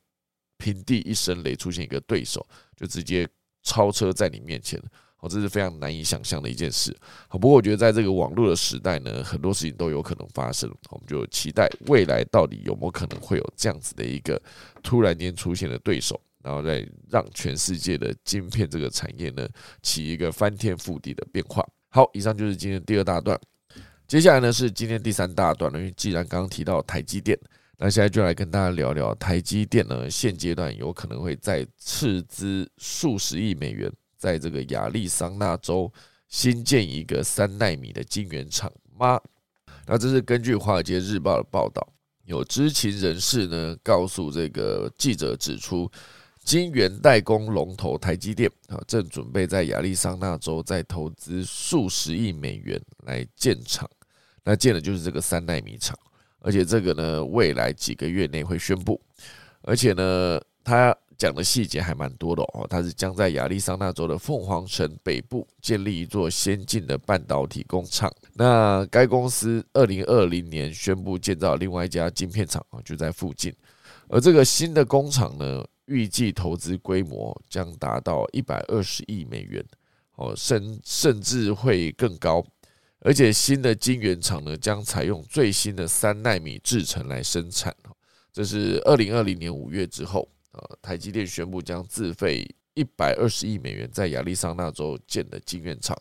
[0.58, 2.46] 平地一声雷，出现一个对手，
[2.76, 3.26] 就直接
[3.62, 4.78] 超车在你面前，
[5.24, 6.94] 哦，这是非常难以想象的一件事。
[7.28, 14.40] 好，不过我觉得在这个网络的时代呢，很多事情都有可能发生，我们就期待未来到底有没有可能会有这样子的一个
[14.82, 16.20] 突然间出现的对手。
[16.42, 19.48] 然后再让全世界的晶片这个产业呢
[19.80, 21.66] 起一个翻天覆地的变化。
[21.88, 23.40] 好，以上就是今天第二大段，
[24.06, 25.78] 接下来呢是今天第三大段了。
[25.78, 27.34] 因为既然刚刚提到台积电，
[27.78, 33.90] 那现在就来跟大家聊聊台积电呢现阶段有可能会在斥资数十亿美元，
[34.24, 35.92] 在这个亚利桑那州
[36.28, 39.20] 新建一个三纳米的晶圆厂吗？
[39.86, 41.86] 那这是根据《华尔街日报》的报道，
[42.24, 45.90] 有知情人士呢告诉这个记者指出。
[46.42, 53.88] 晶圆代工龙头台积电啊，正准备在亚利桑那州再投资数十亿美元来建厂，
[54.42, 55.98] 那建的就是这个三纳米厂，
[56.40, 59.00] 而且这个呢，未来几个月内会宣布，
[59.62, 60.94] 而且呢，他
[61.24, 73.50] 讲的细节还蛮多的哦，它是将在亚利桑那州的凤凰城北部建立一座先进的半导体工厂，那该公司二零二零年宣布建造另外一家晶片厂啊，就在附近，
[74.08, 75.64] 而这个新的工厂呢。
[75.86, 79.62] 预计投资规模将达到一百二十亿美元，
[80.16, 82.42] 哦，甚甚至会更高。
[83.00, 87.76] 而且新的晶圆厂呢，将采用最新的三纳米制程来生产。
[88.32, 95.96] 这是二零二零年五月之后，呃，台积电宣布将自费一百二十亿美元在亚利桑那州建的晶圆厂。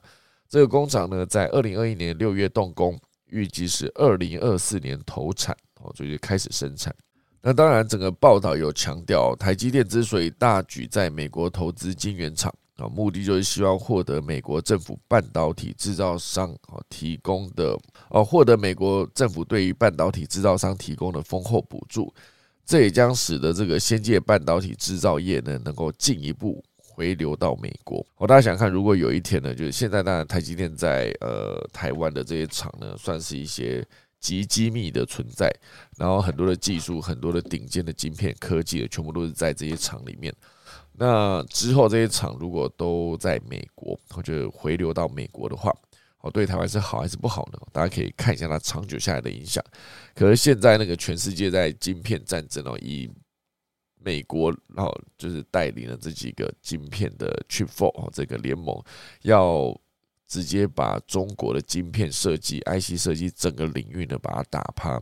[0.47, 6.95] 这个工厂呢，在二零二一年六月动工，预计是二零二四年投产，哦，所以就开始生产。
[7.41, 17.77] 那当然，整个报道有强调，台积电之所以大举在美国投资晶圆厂啊，目的就是希望获得美国政府半导体制造商啊提供的
[18.09, 22.13] 哦，获得美国政府对于半导体制造商提供的丰厚补助，
[22.65, 28.05] 这也将使得这个先进半导体制造业呢能够进一步回流到美国。
[28.17, 33.85] 我大家想看，如果有一天呢，就是现在当然台积电在呃台湾的这些厂呢，算是一些。
[34.23, 35.53] 极机密的存在，
[35.97, 40.33] 然后很多的技术、很多的顶尖的晶片科技，全部都是在这些厂里面。
[40.93, 45.75] 那之后这些厂如果都在美国，或者回流到美国的话，
[46.23, 47.59] 哦，对台湾是好还是不好呢？
[47.71, 49.63] 大家可以看一下它长久下来的影响。
[50.15, 53.09] 可是现在那个全世界在晶片战争哦，以
[53.99, 58.83] 美国哦就是带领了这几个晶片的 Chip Four 哦这个联盟
[59.21, 59.79] 要。
[60.25, 64.99] 直接把中国的晶片设计、IC 设计整个领域呢把它打趴。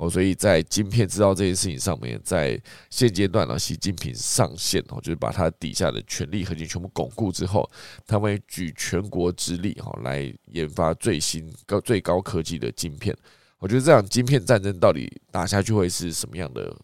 [0.00, 7.70] 哦，所以在晶片制造这件事情上面，在现阶段呢，习近平上线哦，就是把他底下的权力核心全部巩固之后，
[8.06, 13.14] 他们举全国之力哈来研发最新高最高科技的晶片。
[13.58, 16.74] 我觉得这样晶片战争到底打下去会是什么样的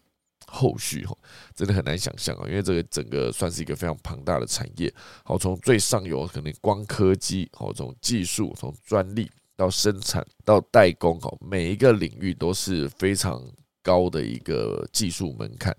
[0.45, 1.17] 后续哈，
[1.55, 4.93] 真的很难想象啊，因为这个整个算是一个非常庞大的产业。
[5.23, 9.27] 好，从最上游可能光科技，好，从技术，从专利。
[9.57, 13.43] 到生产到代工哦，每一个领域都是非常
[13.81, 15.75] 高的一个技术门槛。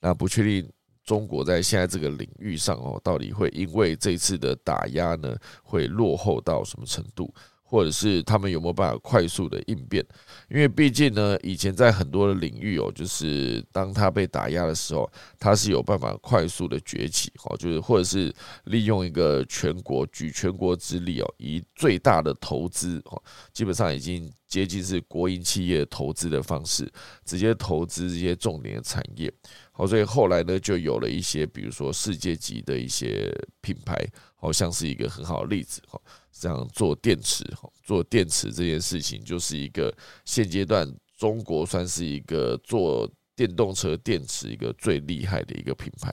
[0.00, 0.68] 那不确定
[1.04, 7.32] 中国在现在这个领域上哦，到底会因为这次的打压呢，会落后到什么程度？
[7.70, 10.04] 或者是他们有没有办法快速的应变？
[10.48, 15.08] 因为毕竟呢，以前在很多的领域哦，就是当他被打压的时候，
[15.38, 26.90] 他是有办法快速的崛起哦，就是或者是利用一个全国举全国之力哦，以最大的投资哦，基本上已经接近是国营企业投资的方式，
[27.24, 29.32] 直接投资这些重点的产业。
[29.70, 33.96] 好，所以后来呢，就有了一些比如说世界级的一些品牌，
[34.34, 36.00] 好像是一个很好的例子哈。
[36.40, 37.44] 这样做电池，
[37.84, 46.10] 做电池这件事情，就是一个现阶段中国算是一个做电动车电池一个最厉害的一个品牌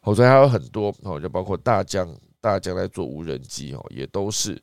[0.00, 2.08] 好，所以还有很多哦，就包括大疆，
[2.40, 4.58] 大疆在做无人机哦，也都是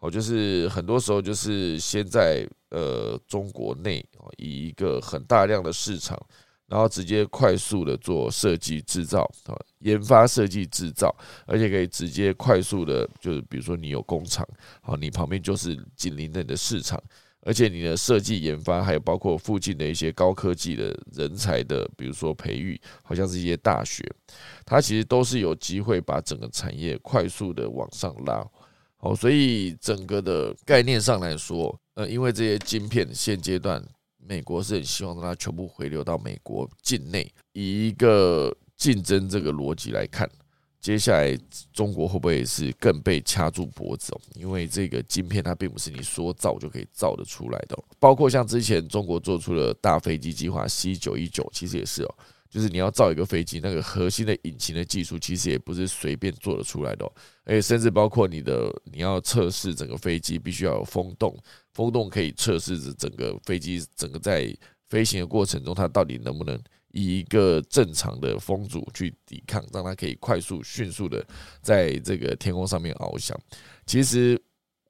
[0.00, 6.20] 哦，就是很多时候就是先在呃中国内哦，以一个很大量的市场。
[6.66, 11.14] 然后直接快速的做设计制造啊，研发设计制造，
[11.46, 14.46] 而且可以直接快速的，就是比如说你有工厂，
[14.80, 17.00] 好，你旁边就是紧邻的你的市场，
[17.42, 24.02] 而且你的设计研发，还有包括附近的一些高科技的人才的，比如说培育，好像是一些大学，
[24.64, 28.42] 它其实都是有机会把整个产业快速的往上拉，
[28.96, 33.84] 好，所以整个的概念上来说，呃，因为这些晶片现阶段。
[34.26, 40.28] 美国是很希望让它全部回流到美国境内，以一个竞争这个逻辑来看，
[40.80, 41.38] 接下来
[41.72, 44.20] 中国会不会是更被掐住脖子哦？
[44.34, 52.14] 因为这个晶片它并不是你说造就可以造得出来的，包括像之前中国做出了大飞机计划 C 九一九，其实也是哦，
[52.50, 57.04] 就是你要造一个飞机，那个核心的引擎的技术其实也不是随便做得出来的，
[57.44, 61.36] 而且甚至包括你的你要测试整个飞机，必须要有风洞。
[61.74, 64.56] 风洞可以测试整个飞机整个在
[64.88, 66.58] 飞行的过程中，它到底能不能
[66.92, 71.22] 以一个正常的风阻去抵抗，让它可以快速、迅速的
[71.60, 73.38] 在这个天空上面翱翔。
[73.84, 74.40] 其实。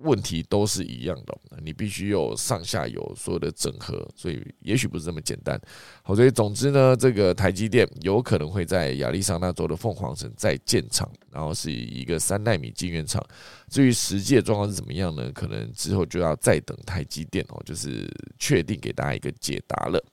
[0.04, 5.60] 问题都是一样的，你必须有上下游所有的整合，所以也许不是这么简单。
[6.02, 13.24] 好，所以总之呢，这个台积电有可能会在亚利桑那州的凤凰城再建厂，然后是一个三纳米晶圆厂。
[13.68, 15.32] 至于实际的状况是怎么样呢？
[15.32, 18.06] 可能之后就要再等台积电哦，就是
[18.38, 20.04] 确定给大家一个解答了。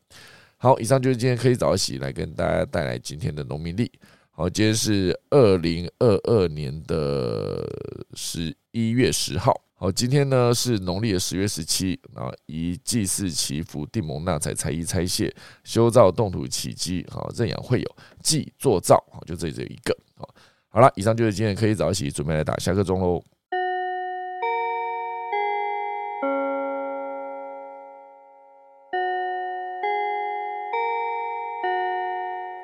[0.58, 3.92] 好，以上就是今天科技早起来跟大家带来今天的农民历。
[4.30, 7.68] 好，今天是二零二二年的
[8.14, 9.54] 十一月十号。
[9.82, 19.98] 好，今天呢是农历的十月十七啊，以祭祀祈福、定蒙纳财、财衣拆卸、修造动土起基，好认养会友祭做造，好就这这一个。
[20.14, 20.30] 好，
[20.70, 23.20] 好了，以上就是今天可以早起准备来打下课钟喽。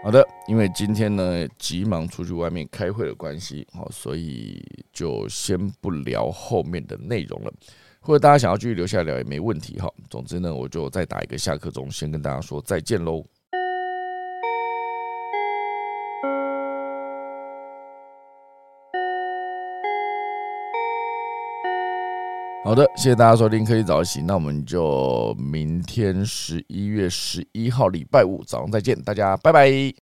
[0.07, 7.51] 好的，因为今天呢急忙出去外面开会的关系，好，所以就先不聊后面的内容了。
[7.99, 9.91] 或者大家想要继续留下来聊也没问题哈。
[10.09, 13.21] 总之呢，我就再打一个下课钟，先跟大家说再见喽。
[22.63, 29.93] 好的，谢谢大家收听科技早起，那我们就明天十一月十一号礼拜五早上再见，大家拜拜。